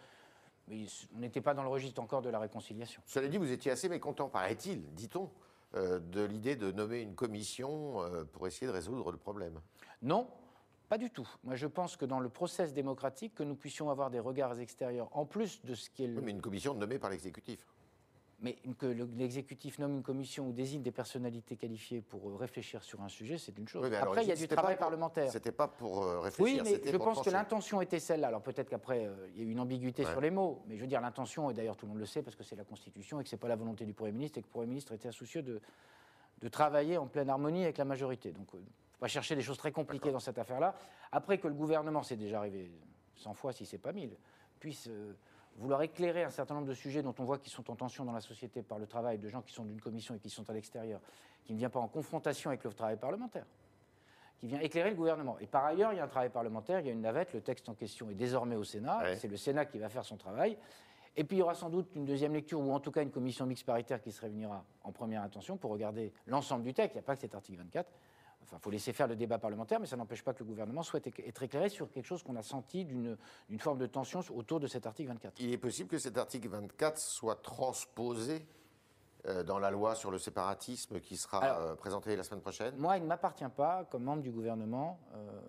Mais 0.68 0.86
on 1.14 1.18
n'était 1.18 1.42
pas 1.42 1.52
dans 1.52 1.62
le 1.62 1.68
registre 1.68 2.00
encore 2.00 2.22
de 2.22 2.30
la 2.30 2.38
réconciliation. 2.38 3.02
Cela 3.06 3.28
dit, 3.28 3.36
vous 3.36 3.52
étiez 3.52 3.70
assez 3.70 3.88
mécontent, 3.88 4.28
paraît-il, 4.28 4.82
dit-on, 4.94 5.30
euh, 5.74 6.00
de 6.00 6.24
l'idée 6.24 6.56
de 6.56 6.72
nommer 6.72 7.00
une 7.00 7.14
commission 7.14 8.00
pour 8.32 8.46
essayer 8.46 8.66
de 8.66 8.72
résoudre 8.72 9.12
le 9.12 9.18
problème. 9.18 9.60
Non, 10.00 10.26
pas 10.88 10.98
du 10.98 11.10
tout. 11.10 11.28
Moi, 11.44 11.56
je 11.56 11.66
pense 11.66 11.96
que 11.96 12.04
dans 12.04 12.20
le 12.20 12.28
process 12.28 12.72
démocratique, 12.72 13.34
que 13.34 13.42
nous 13.42 13.56
puissions 13.56 13.90
avoir 13.90 14.10
des 14.10 14.20
regards 14.20 14.58
extérieurs, 14.58 15.08
en 15.12 15.24
plus 15.24 15.62
de 15.64 15.74
ce 15.74 15.90
qui 15.90 16.04
est... 16.04 16.08
Oui, 16.08 16.22
mais 16.22 16.30
une 16.30 16.42
commission 16.42 16.74
nommée 16.74 16.98
par 16.98 17.10
l'exécutif. 17.10 17.66
Mais 18.44 18.58
que 18.78 18.84
l'exécutif 18.84 19.78
nomme 19.78 19.96
une 19.96 20.02
commission 20.02 20.46
ou 20.46 20.52
désigne 20.52 20.82
des 20.82 20.92
personnalités 20.92 21.56
qualifiées 21.56 22.02
pour 22.02 22.28
euh, 22.28 22.36
réfléchir 22.36 22.84
sur 22.84 23.00
un 23.00 23.08
sujet, 23.08 23.38
c'est 23.38 23.56
une 23.56 23.66
chose. 23.66 23.90
après, 23.94 24.22
il 24.22 24.28
y 24.28 24.32
a 24.32 24.36
du 24.36 24.46
travail 24.46 24.76
parlementaire. 24.76 25.32
C'était 25.32 25.50
pas 25.50 25.66
pour 25.66 26.02
euh, 26.02 26.20
réfléchir. 26.20 26.62
Oui, 26.62 26.70
mais 26.70 26.92
je 26.92 26.96
pense 26.98 27.22
que 27.22 27.30
l'intention 27.30 27.80
était 27.80 27.98
celle-là. 27.98 28.28
Alors 28.28 28.42
peut-être 28.42 28.68
qu'après, 28.68 29.06
euh, 29.06 29.28
il 29.34 29.38
y 29.38 29.40
a 29.40 29.48
eu 29.48 29.50
une 29.50 29.60
ambiguïté 29.60 30.04
sur 30.04 30.20
les 30.20 30.30
mots. 30.30 30.62
Mais 30.68 30.76
je 30.76 30.82
veux 30.82 30.86
dire, 30.86 31.00
l'intention, 31.00 31.48
et 31.48 31.54
d'ailleurs 31.54 31.78
tout 31.78 31.86
le 31.86 31.92
monde 31.92 32.00
le 32.00 32.06
sait, 32.06 32.22
parce 32.22 32.36
que 32.36 32.44
c'est 32.44 32.54
la 32.54 32.64
Constitution 32.64 33.18
et 33.18 33.24
que 33.24 33.30
ce 33.30 33.34
n'est 33.34 33.40
pas 33.40 33.48
la 33.48 33.56
volonté 33.56 33.86
du 33.86 33.94
Premier 33.94 34.12
ministre, 34.12 34.36
et 34.36 34.42
que 34.42 34.48
le 34.48 34.52
Premier 34.52 34.66
ministre 34.66 34.92
était 34.92 35.10
soucieux 35.10 35.40
de, 35.40 35.62
de 36.42 36.48
travailler 36.48 36.98
en 36.98 37.06
pleine 37.06 37.30
harmonie 37.30 37.64
avec 37.64 37.78
la 37.78 37.86
majorité. 37.86 38.30
Donc 38.32 38.48
va 39.00 39.08
chercher 39.08 39.36
des 39.36 39.42
choses 39.42 39.58
très 39.58 39.72
compliquées 39.72 40.12
dans 40.12 40.20
cette 40.20 40.38
affaire-là. 40.38 40.74
Après 41.12 41.38
que 41.38 41.48
le 41.48 41.54
gouvernement, 41.54 42.02
c'est 42.02 42.16
déjà 42.16 42.38
arrivé 42.38 42.70
100 43.16 43.34
fois 43.34 43.52
si 43.52 43.64
ce 43.64 43.72
n'est 43.72 43.80
pas 43.80 43.92
1000, 43.92 44.16
puisse 44.58 44.88
euh, 44.88 45.14
vouloir 45.56 45.82
éclairer 45.82 46.24
un 46.24 46.30
certain 46.30 46.54
nombre 46.54 46.66
de 46.66 46.74
sujets 46.74 47.02
dont 47.02 47.14
on 47.18 47.24
voit 47.24 47.38
qu'ils 47.38 47.52
sont 47.52 47.70
en 47.70 47.76
tension 47.76 48.04
dans 48.04 48.12
la 48.12 48.20
société 48.20 48.62
par 48.62 48.78
le 48.78 48.86
travail 48.86 49.18
de 49.18 49.28
gens 49.28 49.42
qui 49.42 49.52
sont 49.52 49.64
d'une 49.64 49.80
commission 49.80 50.14
et 50.14 50.18
qui 50.18 50.30
sont 50.30 50.48
à 50.50 50.52
l'extérieur, 50.52 51.00
qui 51.44 51.52
ne 51.52 51.58
vient 51.58 51.70
pas 51.70 51.80
en 51.80 51.88
confrontation 51.88 52.50
avec 52.50 52.64
le 52.64 52.72
travail 52.72 52.96
parlementaire, 52.96 53.46
qui 54.38 54.46
vient 54.46 54.60
éclairer 54.60 54.90
le 54.90 54.96
gouvernement. 54.96 55.38
Et 55.40 55.46
par 55.46 55.64
ailleurs, 55.64 55.92
il 55.92 55.96
y 55.96 56.00
a 56.00 56.04
un 56.04 56.08
travail 56.08 56.30
parlementaire, 56.30 56.80
il 56.80 56.86
y 56.86 56.88
a 56.90 56.92
une 56.92 57.00
navette, 57.02 57.32
le 57.32 57.40
texte 57.40 57.68
en 57.68 57.74
question 57.74 58.10
est 58.10 58.14
désormais 58.14 58.56
au 58.56 58.64
Sénat, 58.64 59.16
c'est 59.16 59.28
le 59.28 59.36
Sénat 59.36 59.64
qui 59.66 59.78
va 59.78 59.88
faire 59.88 60.04
son 60.04 60.16
travail. 60.16 60.56
Et 61.16 61.22
puis 61.22 61.36
il 61.36 61.40
y 61.40 61.42
aura 61.42 61.54
sans 61.54 61.70
doute 61.70 61.94
une 61.94 62.04
deuxième 62.04 62.32
lecture, 62.32 62.60
ou 62.60 62.72
en 62.72 62.80
tout 62.80 62.90
cas 62.90 63.02
une 63.02 63.12
commission 63.12 63.46
mixte 63.46 63.64
paritaire 63.64 64.02
qui 64.02 64.10
se 64.10 64.20
réunira 64.20 64.64
en 64.82 64.90
première 64.90 65.22
intention 65.22 65.56
pour 65.56 65.70
regarder 65.70 66.12
l'ensemble 66.26 66.64
du 66.64 66.74
texte. 66.74 66.94
Il 66.94 66.98
n'y 66.98 67.04
a 67.04 67.06
pas 67.06 67.14
que 67.14 67.20
cet 67.20 67.36
article 67.36 67.58
24. 67.58 67.88
Enfin, 68.44 68.56
il 68.58 68.62
faut 68.62 68.70
laisser 68.70 68.92
faire 68.92 69.06
le 69.08 69.16
débat 69.16 69.38
parlementaire, 69.38 69.80
mais 69.80 69.86
ça 69.86 69.96
n'empêche 69.96 70.22
pas 70.22 70.34
que 70.34 70.40
le 70.40 70.44
gouvernement 70.44 70.82
souhaite 70.82 71.06
être 71.06 71.42
éclairé 71.42 71.68
sur 71.70 71.90
quelque 71.90 72.04
chose 72.06 72.22
qu'on 72.22 72.36
a 72.36 72.42
senti 72.42 72.84
d'une 72.84 73.16
forme 73.58 73.78
de 73.78 73.86
tension 73.86 74.20
autour 74.34 74.60
de 74.60 74.66
cet 74.66 74.86
article 74.86 75.08
24. 75.08 75.40
Il 75.40 75.52
est 75.52 75.58
possible 75.58 75.88
que 75.88 75.98
cet 75.98 76.18
article 76.18 76.48
24 76.48 76.98
soit 76.98 77.36
transposé 77.42 78.46
euh, 79.26 79.42
dans 79.42 79.58
la 79.58 79.70
loi 79.70 79.94
sur 79.94 80.10
le 80.10 80.18
séparatisme 80.18 81.00
qui 81.00 81.16
sera 81.16 81.38
Alors- 81.38 81.58
euh, 81.60 81.74
présentée 81.74 82.14
la 82.16 82.22
semaine 82.22 82.42
prochaine? 82.42 82.76
Moi, 82.76 82.98
il 82.98 83.02
ne 83.04 83.08
m'appartient 83.08 83.48
pas, 83.56 83.84
comme 83.84 84.02
membre 84.04 84.22
du 84.22 84.30
gouvernement, 84.30 85.00
euh, 85.14 85.40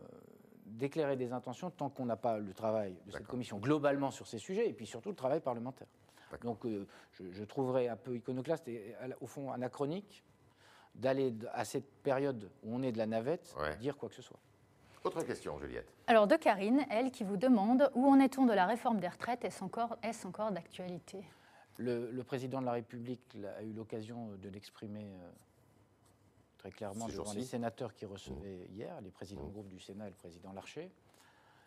d'éclairer 0.66 1.18
des 1.18 1.34
intentions 1.34 1.70
tant 1.72 1.90
qu'on 1.90 2.06
n'a 2.06 2.16
pas 2.16 2.38
le 2.38 2.54
travail 2.54 2.96
de 3.06 3.12
cette 3.12 3.28
commission 3.28 3.58
globalement 3.60 4.12
sur 4.12 4.28
ces 4.28 4.38
sujets 4.40 4.70
et 4.70 4.74
puis 4.74 4.86
surtout 4.88 5.10
le 5.10 5.16
travail 5.16 5.42
parlementaire. 5.42 5.88
Donc 6.42 6.66
euh, 6.66 6.88
je, 7.12 7.30
je 7.32 7.44
trouverais 7.44 7.88
un 7.88 7.96
peu 7.98 8.16
iconoclaste 8.16 8.68
et 8.68 8.96
au 9.22 9.28
fond 9.28 9.52
anachronique 9.52 10.24
d'aller 10.96 11.34
à 11.54 11.66
cette 11.66 11.90
période 12.04 12.50
où 12.64 12.75
on 12.75 12.82
est 12.84 12.92
de 12.92 12.98
la 12.98 13.06
navette 13.06 13.54
Ouais. 13.60 13.75
dire 13.78 13.98
quoi 13.98 14.10
que 14.10 14.16
ce 14.16 14.22
soit. 14.22 14.40
Autre 15.04 15.22
question, 15.24 15.60
Juliette. 15.60 15.94
Alors 16.08 16.25
de 16.25 16.36
Karine, 16.36 16.84
elle 16.90 17.12
qui 17.12 17.24
vous 17.24 17.38
demande 17.38 17.92
où 17.94 18.08
en 18.08 18.20
est-on 18.20 18.46
de 18.46 18.54
la 18.54 18.66
réforme 18.66 19.00
des 19.00 19.08
retraites? 19.08 19.46
Est-ce 19.46 19.64
encore, 19.64 19.98
est 20.02 20.25
encore 20.25 20.52
d'actualité? 20.52 21.24
Le, 21.78 22.10
le 22.12 22.24
président 22.24 22.60
de 22.62 22.66
la 22.66 22.72
République 22.72 23.38
a 23.58 23.62
eu 23.62 23.74
l'occasion 23.74 24.30
de 24.42 24.50
l'exprimer 24.50 25.06
euh, 25.22 25.30
très 26.58 26.72
clairement 26.72 27.08
devant 27.08 27.34
les 27.34 27.44
sénateurs 27.44 27.94
qui 27.94 28.06
recevaient 28.06 28.66
hier, 28.72 29.00
les 29.02 29.12
présidents 29.12 29.44
de 29.46 29.52
groupe 29.52 29.68
du 29.68 29.80
Sénat 29.80 30.08
et 30.08 30.10
le 30.10 30.16
président 30.16 30.54
Larcher. 30.54 30.90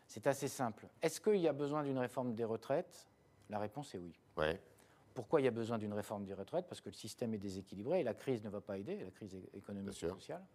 C'est 0.07 0.27
assez 0.27 0.49
simple. 0.49 0.89
Est-ce 1.03 1.21
qu'il 1.21 1.37
y 1.37 1.47
a 1.47 1.53
besoin 1.53 1.83
d'une 1.85 1.99
réforme 1.99 2.35
des 2.35 2.45
retraites? 2.45 3.07
La 3.51 3.59
réponse 3.59 3.95
est 3.95 3.99
oui. 3.99 4.19
Ouais. 4.37 4.59
Pourquoi 5.19 5.41
il 5.41 5.45
y 5.47 5.49
a 5.49 5.51
besoin 5.51 5.79
d'une 5.79 5.95
réforme 5.95 6.25
des 6.25 6.33
retraites 6.33 6.69
Parce 6.69 6.81
que 6.81 6.91
le 6.91 6.95
système 6.95 7.35
est 7.35 7.39
déséquilibré 7.39 7.99
et 7.99 8.03
la 8.05 8.15
crise 8.15 8.45
ne 8.45 8.49
va 8.49 8.61
pas 8.61 8.79
aider, 8.79 9.03
la 9.03 9.11
crise 9.11 9.37
économique 9.53 10.01
et 10.01 10.09
sociale. 10.09 10.47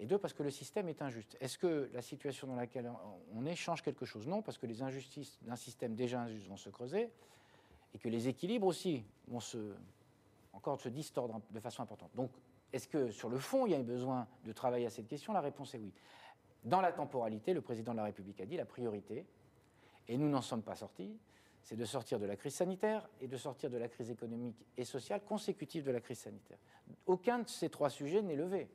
Et 0.00 0.06
deux, 0.06 0.18
parce 0.18 0.34
que 0.34 0.42
le 0.42 0.50
système 0.50 0.88
est 0.88 1.00
injuste. 1.00 1.36
Est-ce 1.38 1.56
que 1.56 1.88
la 1.94 2.02
situation 2.02 2.48
dans 2.48 2.56
laquelle 2.56 2.90
on 3.32 3.46
est 3.46 3.54
change 3.54 3.82
quelque 3.82 4.04
chose? 4.04 4.26
Non, 4.26 4.42
parce 4.42 4.58
que 4.58 4.66
les 4.66 4.82
injustices 4.82 5.38
d'un 5.42 5.54
système 5.54 5.94
déjà 5.94 6.22
injuste 6.22 6.48
vont 6.48 6.56
se 6.56 6.70
creuser 6.70 7.08
et 7.94 7.98
que 8.00 8.08
les 8.08 8.26
équilibres 8.26 8.66
aussi 8.66 9.04
vont 9.28 9.38
se, 9.38 9.76
encore 10.54 10.80
se 10.80 10.88
distordre 10.88 11.40
de 11.48 11.60
façon 11.60 11.84
importante. 11.84 12.10
Donc, 12.16 12.32
est-ce 12.72 12.88
que 12.88 13.12
sur 13.12 13.28
le 13.28 13.38
fond, 13.38 13.64
il 13.66 13.70
y 13.70 13.76
a 13.76 13.78
besoin 13.80 14.26
de 14.44 14.50
travailler 14.50 14.86
à 14.86 14.90
cette 14.90 15.06
question? 15.06 15.32
La 15.32 15.40
réponse 15.40 15.72
est 15.76 15.78
oui. 15.78 15.92
Dans 16.64 16.80
la 16.80 16.90
temporalité, 16.90 17.54
le 17.54 17.60
président 17.60 17.92
de 17.92 17.98
la 17.98 18.04
République 18.06 18.40
a 18.40 18.46
dit 18.46 18.56
la 18.56 18.66
priorité, 18.66 19.24
et 20.08 20.18
nous 20.18 20.28
n'en 20.28 20.42
sommes 20.42 20.62
pas 20.62 20.74
sortis, 20.74 21.16
c'est 21.62 21.76
de 21.76 21.84
sortir 21.84 22.18
de 22.18 22.26
la 22.26 22.36
crise 22.36 22.54
sanitaire 22.54 23.08
et 23.20 23.28
de 23.28 23.36
sortir 23.36 23.70
de 23.70 23.76
la 23.78 23.88
crise 23.88 24.10
économique 24.10 24.56
et 24.76 24.84
sociale 24.84 25.22
consécutive 25.24 25.84
de 25.84 25.90
la 25.90 26.00
crise 26.00 26.18
sanitaire. 26.18 26.58
Aucun 27.06 27.40
de 27.40 27.48
ces 27.48 27.68
trois 27.68 27.90
sujets 27.90 28.22
n'est 28.22 28.36
levé. 28.36 28.68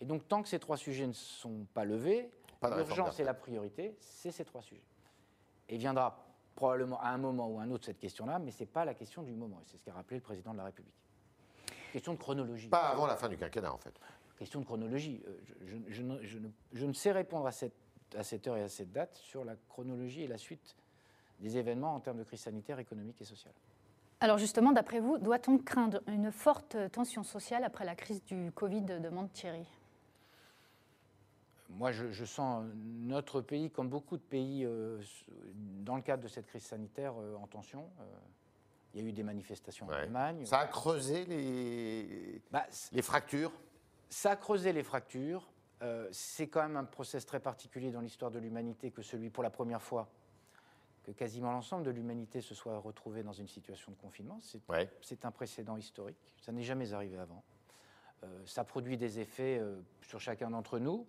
Et 0.00 0.04
donc, 0.04 0.26
tant 0.28 0.42
que 0.42 0.48
ces 0.48 0.58
trois 0.58 0.76
sujets 0.76 1.06
ne 1.06 1.12
sont 1.12 1.66
pas 1.74 1.84
levés, 1.84 2.30
l'urgence 2.76 3.18
et 3.20 3.24
la 3.24 3.34
priorité, 3.34 3.96
c'est 4.00 4.30
ces 4.30 4.44
trois 4.44 4.62
sujets. 4.62 4.82
Et 5.68 5.76
viendra 5.78 6.24
probablement 6.54 7.00
à 7.00 7.08
un 7.08 7.18
moment 7.18 7.48
ou 7.48 7.58
à 7.58 7.62
un 7.62 7.70
autre 7.70 7.86
cette 7.86 7.98
question-là, 7.98 8.38
mais 8.38 8.50
ce 8.50 8.60
n'est 8.60 8.66
pas 8.66 8.84
la 8.84 8.94
question 8.94 9.22
du 9.22 9.32
moment. 9.32 9.60
C'est 9.64 9.78
ce 9.78 9.82
qu'a 9.84 9.92
rappelé 9.94 10.16
le 10.18 10.22
président 10.22 10.52
de 10.52 10.58
la 10.58 10.64
République. 10.64 10.94
Question 11.92 12.14
de 12.14 12.18
chronologie. 12.18 12.68
Pas 12.68 12.88
avant 12.88 13.06
la 13.06 13.16
fin 13.16 13.28
du 13.28 13.36
quinquennat, 13.36 13.72
en 13.72 13.78
fait. 13.78 13.94
Question 14.38 14.60
de 14.60 14.64
chronologie. 14.64 15.22
Euh, 15.26 15.38
Je, 15.44 15.54
je- 15.66 15.76
je 15.88 16.02
ne, 16.02 16.22
je 16.22 16.38
ne- 16.38 16.50
je 16.72 16.86
ne 16.86 16.92
sais 16.92 17.12
répondre 17.12 17.46
à 17.46 17.52
cette, 17.52 17.74
à 18.16 18.22
cette 18.22 18.46
heure 18.46 18.56
et 18.56 18.62
à 18.62 18.68
cette 18.68 18.92
date 18.92 19.14
sur 19.14 19.44
la 19.44 19.56
chronologie 19.68 20.22
et 20.22 20.26
la 20.28 20.38
suite 20.38 20.76
des 21.42 21.58
événements 21.58 21.94
en 21.94 22.00
termes 22.00 22.18
de 22.18 22.24
crise 22.24 22.40
sanitaire, 22.40 22.78
économique 22.78 23.20
et 23.20 23.24
sociale. 23.24 23.52
Alors 24.20 24.38
justement, 24.38 24.72
d'après 24.72 25.00
vous, 25.00 25.18
doit-on 25.18 25.58
craindre 25.58 26.00
une 26.06 26.30
forte 26.30 26.76
tension 26.92 27.24
sociale 27.24 27.64
après 27.64 27.84
la 27.84 27.96
crise 27.96 28.24
du 28.24 28.52
Covid 28.52 28.82
demande 28.82 29.32
Thierry 29.32 29.66
Moi, 31.70 31.90
je, 31.90 32.10
je 32.12 32.24
sens 32.24 32.64
notre 33.00 33.40
pays, 33.40 33.70
comme 33.70 33.88
beaucoup 33.88 34.16
de 34.16 34.22
pays, 34.22 34.64
euh, 34.64 35.00
dans 35.80 35.96
le 35.96 36.02
cadre 36.02 36.22
de 36.22 36.28
cette 36.28 36.46
crise 36.46 36.62
sanitaire, 36.62 37.14
euh, 37.18 37.34
en 37.34 37.48
tension. 37.48 37.90
Euh, 38.00 38.04
il 38.94 39.02
y 39.02 39.04
a 39.04 39.08
eu 39.08 39.12
des 39.12 39.22
manifestations 39.24 39.86
en. 39.86 39.90
Allemagne. 39.90 40.44
Ça 40.44 40.60
a 40.60 40.66
creusé 40.66 41.24
les, 41.24 42.40
Bah, 42.52 42.66
les 42.92 43.02
fractures? 43.02 43.52
Ça 44.08 44.32
a 44.32 44.36
creusé 44.36 44.72
les 44.72 44.82
fractures. 44.82 45.48
Euh, 45.82 46.06
c'est 46.12 46.46
quand 46.46 46.62
même 46.62 46.76
un 46.76 46.84
process 46.84 47.26
très 47.26 47.40
particulier 47.40 47.90
dans 47.90 48.00
l'histoire 48.00 48.30
de 48.30 48.38
l'humanité 48.38 48.92
que 48.92 49.02
celui, 49.02 49.30
pour 49.30 49.42
la 49.42 49.50
première 49.50 49.82
fois, 49.82 50.08
que 51.02 51.10
quasiment 51.12 51.52
l'ensemble 51.52 51.84
de 51.84 51.90
l'humanité 51.90 52.40
se 52.40 52.54
soit 52.54 52.78
retrouvé 52.78 53.22
dans 53.22 53.32
une 53.32 53.48
situation 53.48 53.90
de 53.92 53.96
confinement. 53.96 54.38
C'est 54.40 54.60
Ouais. 54.68 54.88
un 55.24 55.30
précédent 55.30 55.76
historique. 55.76 56.16
Ça 56.38 56.52
n'est 56.52 56.62
jamais 56.62 56.92
arrivé 56.92 57.18
avant. 57.18 57.42
Euh, 58.24 58.42
ça 58.46 58.62
produit 58.64 58.96
des 58.96 59.18
effets 59.18 59.58
euh, 59.58 59.80
sur 60.02 60.20
chacun 60.20 60.50
d'entre 60.50 60.78
nous, 60.78 61.06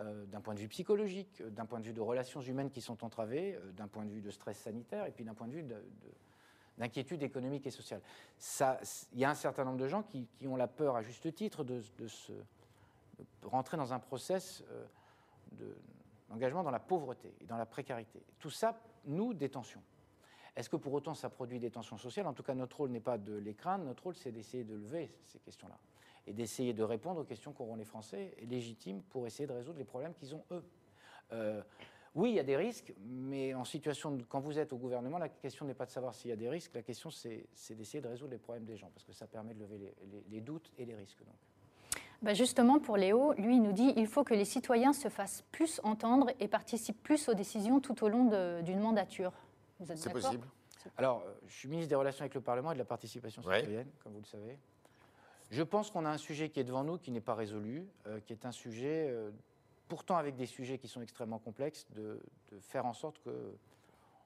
euh, 0.00 0.24
d'un 0.26 0.40
point 0.40 0.54
de 0.54 0.58
vue 0.60 0.68
psychologique, 0.68 1.40
d'un 1.42 1.66
point 1.66 1.78
de 1.78 1.84
vue 1.86 1.92
de 1.92 2.00
relations 2.00 2.40
humaines 2.40 2.70
qui 2.70 2.80
sont 2.80 3.04
entravées, 3.04 3.58
d'un 3.76 3.86
point 3.86 4.04
de 4.04 4.10
vue 4.10 4.22
de 4.22 4.30
stress 4.30 4.58
sanitaire 4.58 5.06
et 5.06 5.12
puis 5.12 5.24
d'un 5.24 5.34
point 5.34 5.46
de 5.46 5.52
vue 5.52 5.62
de- 5.62 5.74
de- 5.74 5.82
d'inquiétude 6.78 7.22
économique 7.22 7.66
et 7.66 7.70
sociale. 7.70 8.00
Il 9.12 9.18
y 9.20 9.24
a 9.24 9.30
un 9.30 9.34
certain 9.34 9.64
nombre 9.64 9.76
de 9.78 9.86
gens 9.86 10.02
qui, 10.02 10.26
qui 10.38 10.48
ont 10.48 10.56
la 10.56 10.66
peur, 10.66 10.96
à 10.96 11.02
juste 11.02 11.32
titre, 11.34 11.62
de, 11.64 11.80
de 11.98 12.08
se, 12.08 12.32
de 12.32 13.46
rentrer 13.46 13.76
dans 13.76 13.92
un 13.92 14.00
process 14.00 14.64
de- 15.52 15.76
d'engagement 16.30 16.62
dans 16.64 16.70
la 16.70 16.80
pauvreté 16.80 17.32
et 17.40 17.44
dans 17.44 17.58
la 17.58 17.66
précarité. 17.66 18.20
Tout 18.40 18.48
ça, 18.50 18.80
nous, 19.04 19.34
des 19.34 19.48
tensions. 19.48 19.82
Est-ce 20.54 20.68
que 20.68 20.76
pour 20.76 20.92
autant 20.92 21.14
ça 21.14 21.30
produit 21.30 21.58
des 21.58 21.70
tensions 21.70 21.96
sociales? 21.96 22.26
En 22.26 22.34
tout 22.34 22.42
cas, 22.42 22.54
notre 22.54 22.76
rôle 22.78 22.90
n'est 22.90 23.00
pas 23.00 23.16
de 23.18 23.34
les 23.34 23.54
craindre, 23.54 23.84
notre 23.84 24.02
rôle 24.04 24.14
c'est 24.14 24.32
d'essayer 24.32 24.64
de 24.64 24.74
lever 24.74 25.10
ces 25.26 25.38
questions-là 25.38 25.78
et 26.26 26.32
d'essayer 26.32 26.72
de 26.74 26.82
répondre 26.82 27.20
aux 27.20 27.24
questions 27.24 27.52
qu'auront 27.52 27.76
les 27.76 27.84
Français 27.86 28.36
légitimes 28.42 29.02
pour 29.02 29.26
essayer 29.26 29.46
de 29.46 29.52
résoudre 29.52 29.78
les 29.78 29.84
problèmes 29.84 30.14
qu'ils 30.14 30.34
ont 30.34 30.44
eux. 30.50 30.62
Euh, 31.32 31.62
oui, 32.14 32.30
il 32.32 32.34
y 32.34 32.38
a 32.40 32.44
des 32.44 32.58
risques, 32.58 32.92
mais 33.00 33.54
en 33.54 33.64
situation 33.64 34.10
de, 34.10 34.22
quand 34.24 34.40
vous 34.40 34.58
êtes 34.58 34.74
au 34.74 34.76
gouvernement, 34.76 35.16
la 35.16 35.30
question 35.30 35.64
n'est 35.64 35.72
pas 35.74 35.86
de 35.86 35.90
savoir 35.90 36.14
s'il 36.14 36.28
y 36.28 36.32
a 36.32 36.36
des 36.36 36.50
risques, 36.50 36.74
la 36.74 36.82
question 36.82 37.10
c'est 37.10 37.48
d'essayer 37.70 38.02
de 38.02 38.08
résoudre 38.08 38.32
les 38.32 38.38
problèmes 38.38 38.66
des 38.66 38.76
gens, 38.76 38.90
parce 38.92 39.04
que 39.04 39.14
ça 39.14 39.26
permet 39.26 39.54
de 39.54 39.60
lever 39.60 39.78
les, 39.78 39.94
les- 40.10 40.24
les 40.30 40.40
doutes 40.42 40.70
et 40.76 40.84
les 40.84 40.94
risques. 40.94 41.24
Donc. 41.24 41.34
Bah, 42.22 42.34
Justement, 42.34 42.78
pour 42.78 42.96
Léo, 42.96 43.32
lui, 43.34 43.56
il 43.56 43.62
nous 43.62 43.72
dit 43.72 43.92
il 43.96 44.06
faut 44.06 44.22
que 44.24 44.34
les 44.34 44.44
citoyens 44.44 44.92
se 44.92 45.08
fassent 45.08 45.42
plus 45.50 45.80
entendre 45.82 46.30
et 46.40 46.48
participent 46.48 47.02
plus 47.02 47.28
aux 47.28 47.34
décisions 47.34 47.80
tout 47.80 48.04
au 48.04 48.08
long 48.08 48.60
d'une 48.62 48.80
mandature. 48.80 49.32
Vous 49.80 49.90
êtes 49.90 49.98
C'est 49.98 50.12
possible 50.12 50.46
Alors, 50.96 51.22
euh, 51.26 51.32
je 51.48 51.52
suis 51.54 51.68
ministre 51.68 51.88
des 51.88 51.94
Relations 51.96 52.22
avec 52.22 52.34
le 52.34 52.40
Parlement 52.40 52.70
et 52.70 52.74
de 52.74 52.78
la 52.78 52.84
participation 52.84 53.42
Ouais. 53.42 53.58
citoyenne, 53.60 53.88
comme 54.02 54.12
vous 54.12 54.20
le 54.20 54.26
savez. 54.26 54.56
Je 55.50 55.62
pense 55.62 55.90
qu'on 55.90 56.04
a 56.04 56.10
un 56.10 56.16
sujet 56.18 56.48
qui 56.48 56.60
est 56.60 56.64
devant 56.64 56.84
nous, 56.84 56.96
qui 56.96 57.10
n'est 57.10 57.20
pas 57.20 57.34
résolu, 57.34 57.86
euh, 58.06 58.20
qui 58.20 58.32
est 58.32 58.46
un 58.46 58.52
sujet, 58.52 59.08
euh, 59.10 59.30
pourtant 59.88 60.16
avec 60.16 60.36
des 60.36 60.46
sujets 60.46 60.78
qui 60.78 60.88
sont 60.88 61.02
extrêmement 61.02 61.38
complexes, 61.40 61.86
de, 61.90 62.20
de 62.52 62.58
faire 62.60 62.86
en 62.86 62.94
sorte 62.94 63.18
que 63.24 63.30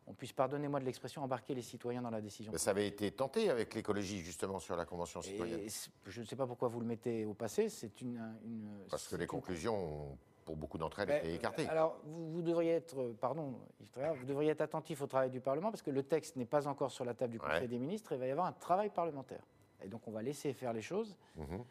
on 0.07 0.14
puisse, 0.14 0.33
pardonnez-moi 0.33 0.79
de 0.81 0.85
l'expression, 0.85 1.23
embarquer 1.23 1.55
les 1.55 1.62
citoyens 1.62 2.01
dans 2.03 2.11
la 2.11 2.21
décision. 2.21 2.53
Ça 2.57 2.71
avait 2.71 2.87
été 2.87 3.11
tenté 3.11 3.51
avec 3.51 3.75
l'écologie, 3.75 4.21
justement, 4.21 4.59
sur 4.61 4.77
la 4.77 4.85
Convention 4.87 5.21
citoyenne. 5.21 5.61
Et 5.61 5.69
je 6.07 6.21
ne 6.21 6.27
sais 6.27 6.37
pas 6.37 6.47
pourquoi 6.47 6.69
vous 6.69 6.81
le 6.81 6.87
mettez 6.87 7.25
au 7.25 7.35
passé, 7.35 7.69
c'est 7.69 8.01
une, 8.01 8.16
une- 8.45 8.85
Parce 8.88 9.09
que 9.09 9.16
les 9.16 9.27
conclusions, 9.27 10.16
pour 10.45 10.57
beaucoup 10.57 10.79
d'entre 10.79 11.01
elles, 11.01 11.09
Ben, 11.09 11.19
étaient 11.19 11.35
écartées. 11.35 11.69
Alors, 11.69 11.99
vous, 12.05 12.31
vous 12.35 12.42
devriez 12.42 12.73
être, 12.73 13.01
euh, 13.01 13.16
pardon, 13.21 13.59
vous 13.81 14.25
devriez 14.27 14.51
être 14.53 14.61
attentif 14.61 15.03
au 15.03 15.09
travail 15.09 15.31
du 15.31 15.40
Parlement 15.40 15.71
parce 15.71 15.83
que 15.83 15.90
le 15.90 16.05
texte 16.05 16.37
n'est 16.37 16.45
pas 16.47 16.69
encore 16.69 16.92
sur 16.92 17.05
la 17.05 17.14
table 17.14 17.33
du 17.33 17.40
Conseil 17.40 17.62
Ouais. 17.62 17.69
des 17.69 17.79
ministres. 17.79 18.12
Il 18.12 18.19
va 18.19 18.27
y 18.29 18.31
avoir 18.31 18.47
un 18.47 18.53
travail 18.53 18.90
parlementaire. 18.90 19.42
Et 19.83 19.88
donc, 19.88 20.07
on 20.07 20.12
va 20.12 20.23
laisser 20.23 20.53
faire 20.53 20.73
les 20.73 20.83
choses 20.83 21.16
Mhm. 21.35 21.64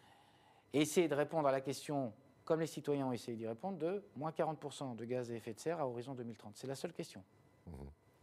et 0.74 0.82
essayer 0.82 1.08
de 1.08 1.16
répondre 1.16 1.48
à 1.48 1.52
la 1.54 1.62
question, 1.62 2.12
comme 2.44 2.60
les 2.60 2.68
citoyens 2.68 3.08
ont 3.08 3.12
essayé 3.14 3.38
d'y 3.38 3.48
répondre, 3.48 3.78
de 3.78 4.04
moins 4.18 4.32
40% 4.32 4.94
de 4.94 5.06
gaz 5.06 5.32
à 5.32 5.36
effet 5.36 5.54
de 5.54 5.60
serre 5.60 5.80
à 5.80 5.88
horizon 5.88 6.14
2030. 6.14 6.58
C'est 6.58 6.68
la 6.68 6.76
seule 6.76 6.92
question. 6.94 7.24
Mhm. 7.68 7.74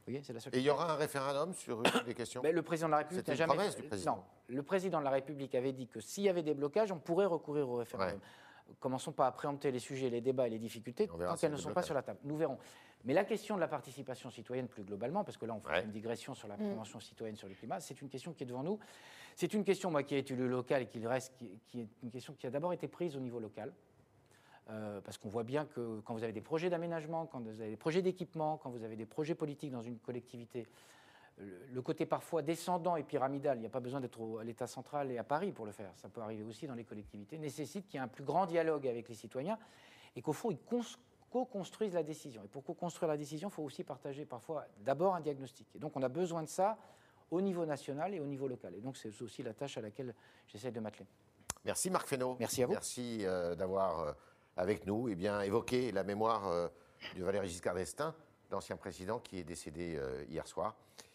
Vous 0.05 0.11
voyez, 0.13 0.23
c'est 0.25 0.33
la 0.33 0.41
seule 0.41 0.55
Et 0.55 0.59
il 0.59 0.65
y 0.65 0.71
aura 0.71 0.93
un 0.93 0.97
référendum 0.97 1.55
sur 1.55 1.79
une 1.79 2.05
des 2.05 2.15
questions 2.15 2.41
mais 2.43 2.51
le 2.53 2.63
président 2.63 2.89
de 2.89 2.93
la 2.93 2.99
République 2.99 3.21
C'était 3.21 3.33
n'a 3.33 3.35
une 3.35 3.39
jamais. 3.39 3.55
promesse 3.55 3.77
du 3.77 3.83
président. 3.85 4.17
Non, 4.17 4.23
le 4.49 4.63
président 4.65 4.99
de 4.99 5.05
la 5.05 5.11
République 5.11 5.55
avait 5.55 5.73
dit 5.73 5.87
que 5.87 6.01
s'il 6.01 6.25
y 6.25 6.29
avait 6.29 6.43
des 6.43 6.55
blocages, 6.55 6.91
on 6.91 6.99
pourrait 6.99 7.27
recourir 7.27 7.69
au 7.69 7.77
référendum. 7.77 8.19
Commençons 8.81 9.13
pas 9.13 9.27
à 9.27 9.33
préempter 9.33 9.71
les 9.71 9.79
sujets, 9.79 10.09
les 10.11 10.21
débats 10.21 10.47
et 10.47 10.51
les 10.51 10.59
difficultés 10.59 11.07
tant 11.07 11.37
qu'elles 11.37 11.53
ne 11.53 11.57
sont 11.57 11.73
pas 11.73 11.83
sur 11.83 11.95
la 11.95 12.03
table. 12.03 12.19
Nous 12.25 12.37
verrons. 12.37 12.59
Mais 13.05 13.13
la 13.15 13.25
question 13.25 13.57
de 13.57 13.61
la 13.61 13.69
participation 13.69 14.31
citoyenne 14.31 14.69
plus 14.69 14.83
globalement, 14.85 15.25
parce 15.25 15.37
que 15.37 15.45
là 15.47 15.55
on 15.55 15.61
fait 15.61 15.69
Ouais. 15.73 15.85
une 15.85 15.91
digression 15.91 16.35
sur 16.35 16.49
la 16.49 16.57
Convention 16.57 16.99
citoyenne 17.01 17.37
sur 17.37 17.49
le 17.49 17.55
climat, 17.55 17.81
c'est 17.81 18.01
une 18.01 18.09
question 18.09 18.33
qui 18.33 18.45
est 18.45 18.47
devant 18.47 18.63
nous. 18.63 18.79
C'est 19.35 19.55
une 19.55 19.65
question, 19.65 19.91
moi, 19.91 20.03
qui 20.03 20.15
est 20.15 20.31
élue 20.31 20.47
locale 20.49 20.83
et 20.83 20.87
qui 20.87 21.05
reste, 21.07 21.33
qui, 21.39 21.59
qui 21.67 21.81
est 21.81 21.89
une 22.03 22.11
question 22.11 22.35
qui 22.35 22.47
a 22.47 22.51
d'abord 22.51 22.73
été 22.75 22.87
prise 22.87 23.17
au 23.17 23.21
niveau 23.21 23.41
local. 23.41 23.73
Euh, 24.71 25.01
parce 25.01 25.19
qu'on 25.19 25.29
voit 25.29 25.43
bien 25.43 25.67
que 25.67 26.01
quand 26.01 26.15
vous 26.15 26.23
avez 26.23 26.33
des 26.33 26.41
projets 26.41 26.71
d'aménagement, 26.71 27.27
quand 27.27 27.41
vous 27.41 27.61
avez 27.61 27.71
des 27.71 27.77
projets 27.77 28.01
d'équipement, 28.01 28.59
quand 28.59 28.71
vous 28.71 28.85
avez 28.85 28.95
des 28.95 29.07
projets 29.07 29.35
politiques 29.35 29.73
dans 29.73 29.83
une 29.83 29.99
collectivité, 29.99 30.69
le, 31.39 31.67
le 31.73 31.83
côté 31.83 32.07
parfois 32.07 32.43
descendant 32.43 32.95
et 32.95 33.03
pyramidal, 33.03 33.57
il 33.59 33.61
n'y 33.61 33.67
a 33.67 33.71
pas 33.71 33.81
besoin 33.81 34.01
d'être 34.01 34.39
à 34.41 34.45
l'État 34.45 34.69
central 34.69 35.11
et 35.11 35.19
à 35.19 35.25
Paris 35.25 35.51
pour 35.51 35.67
le 35.67 35.73
faire, 35.73 35.91
ça 35.97 36.09
peut 36.09 36.21
arriver 36.21 36.45
aussi 36.45 36.69
dans 36.69 36.75
les 36.77 36.85
collectivités, 36.85 37.39
nécessite 37.39 37.87
qu'il 37.89 37.99
y 37.99 38.01
ait 38.01 38.05
un 38.05 38.09
plus 38.09 38.23
grand 38.23 38.47
dialogue 38.47 38.87
avec 38.87 39.09
les 39.09 39.17
citoyens 39.17 39.59
et 40.15 40.23
qu'au 40.23 40.33
fond, 40.33 40.53
ils 40.53 40.59
cons- 40.61 40.83
co-construisent 41.31 41.95
la 41.95 42.05
décision. 42.05 42.45
Et 42.45 42.49
pour 42.49 42.63
co-construire 42.63 43.09
la 43.09 43.17
décision, 43.17 43.49
il 43.49 43.53
faut 43.53 43.65
aussi 43.65 43.83
partager 43.83 44.25
parfois 44.27 44.67
d'abord 44.85 45.17
un 45.17 45.21
diagnostic. 45.21 45.67
Et 45.75 45.81
donc 45.81 45.97
on 45.97 46.03
a 46.03 46.09
besoin 46.09 46.43
de 46.43 46.49
ça 46.49 46.79
au 47.33 47.41
niveau 47.41 47.67
national 47.67 48.15
et 48.15 48.21
au 48.21 48.27
niveau 48.27 48.47
local. 48.47 48.75
Et 48.77 48.81
donc 48.81 48.97
c'est 48.97 49.21
aussi 49.23 49.43
la 49.43 49.55
tâche 49.55 49.77
à 49.77 49.81
laquelle 49.81 50.15
j'essaie 50.47 50.71
de 50.71 50.79
m'atteler. 50.79 51.07
Merci 51.65 51.91
Marc 51.91 52.07
Fesneau. 52.07 52.37
Merci 52.39 52.63
à 52.63 52.67
vous. 52.67 52.73
Merci 52.73 53.19
euh, 53.25 53.55
d'avoir, 53.55 54.01
euh, 54.01 54.13
avec 54.57 54.87
nous, 54.87 55.09
eh 55.09 55.15
bien, 55.15 55.41
évoqué 55.41 55.93
la 55.93 56.05
mémoire 56.05 56.49
euh, 56.49 56.69
de 57.17 57.25
Valéry 57.25 57.49
Giscard 57.49 57.75
d'Estaing, 57.75 58.15
l'ancien 58.51 58.77
président 58.77 59.19
qui 59.19 59.39
est 59.39 59.45
décédé 59.45 59.97
euh, 59.97 60.25
hier 60.29 60.47
soir. 60.47 60.75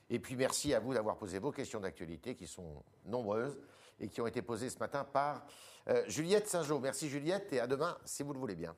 Et 0.09 0.19
puis 0.19 0.35
merci 0.35 0.73
à 0.73 0.79
vous 0.79 0.93
d'avoir 0.93 1.17
posé 1.17 1.39
vos 1.39 1.51
questions 1.51 1.79
d'actualité 1.79 2.35
qui 2.35 2.47
sont 2.47 2.83
nombreuses 3.05 3.59
et 3.99 4.07
qui 4.07 4.21
ont 4.21 4.27
été 4.27 4.41
posées 4.41 4.69
ce 4.69 4.79
matin 4.79 5.03
par 5.03 5.45
euh, 5.87 6.03
Juliette 6.07 6.47
Saint-Jean. 6.47 6.79
Merci 6.79 7.09
Juliette 7.09 7.51
et 7.53 7.59
à 7.59 7.67
demain 7.67 7.97
si 8.05 8.23
vous 8.23 8.33
le 8.33 8.39
voulez 8.39 8.55
bien. 8.55 8.75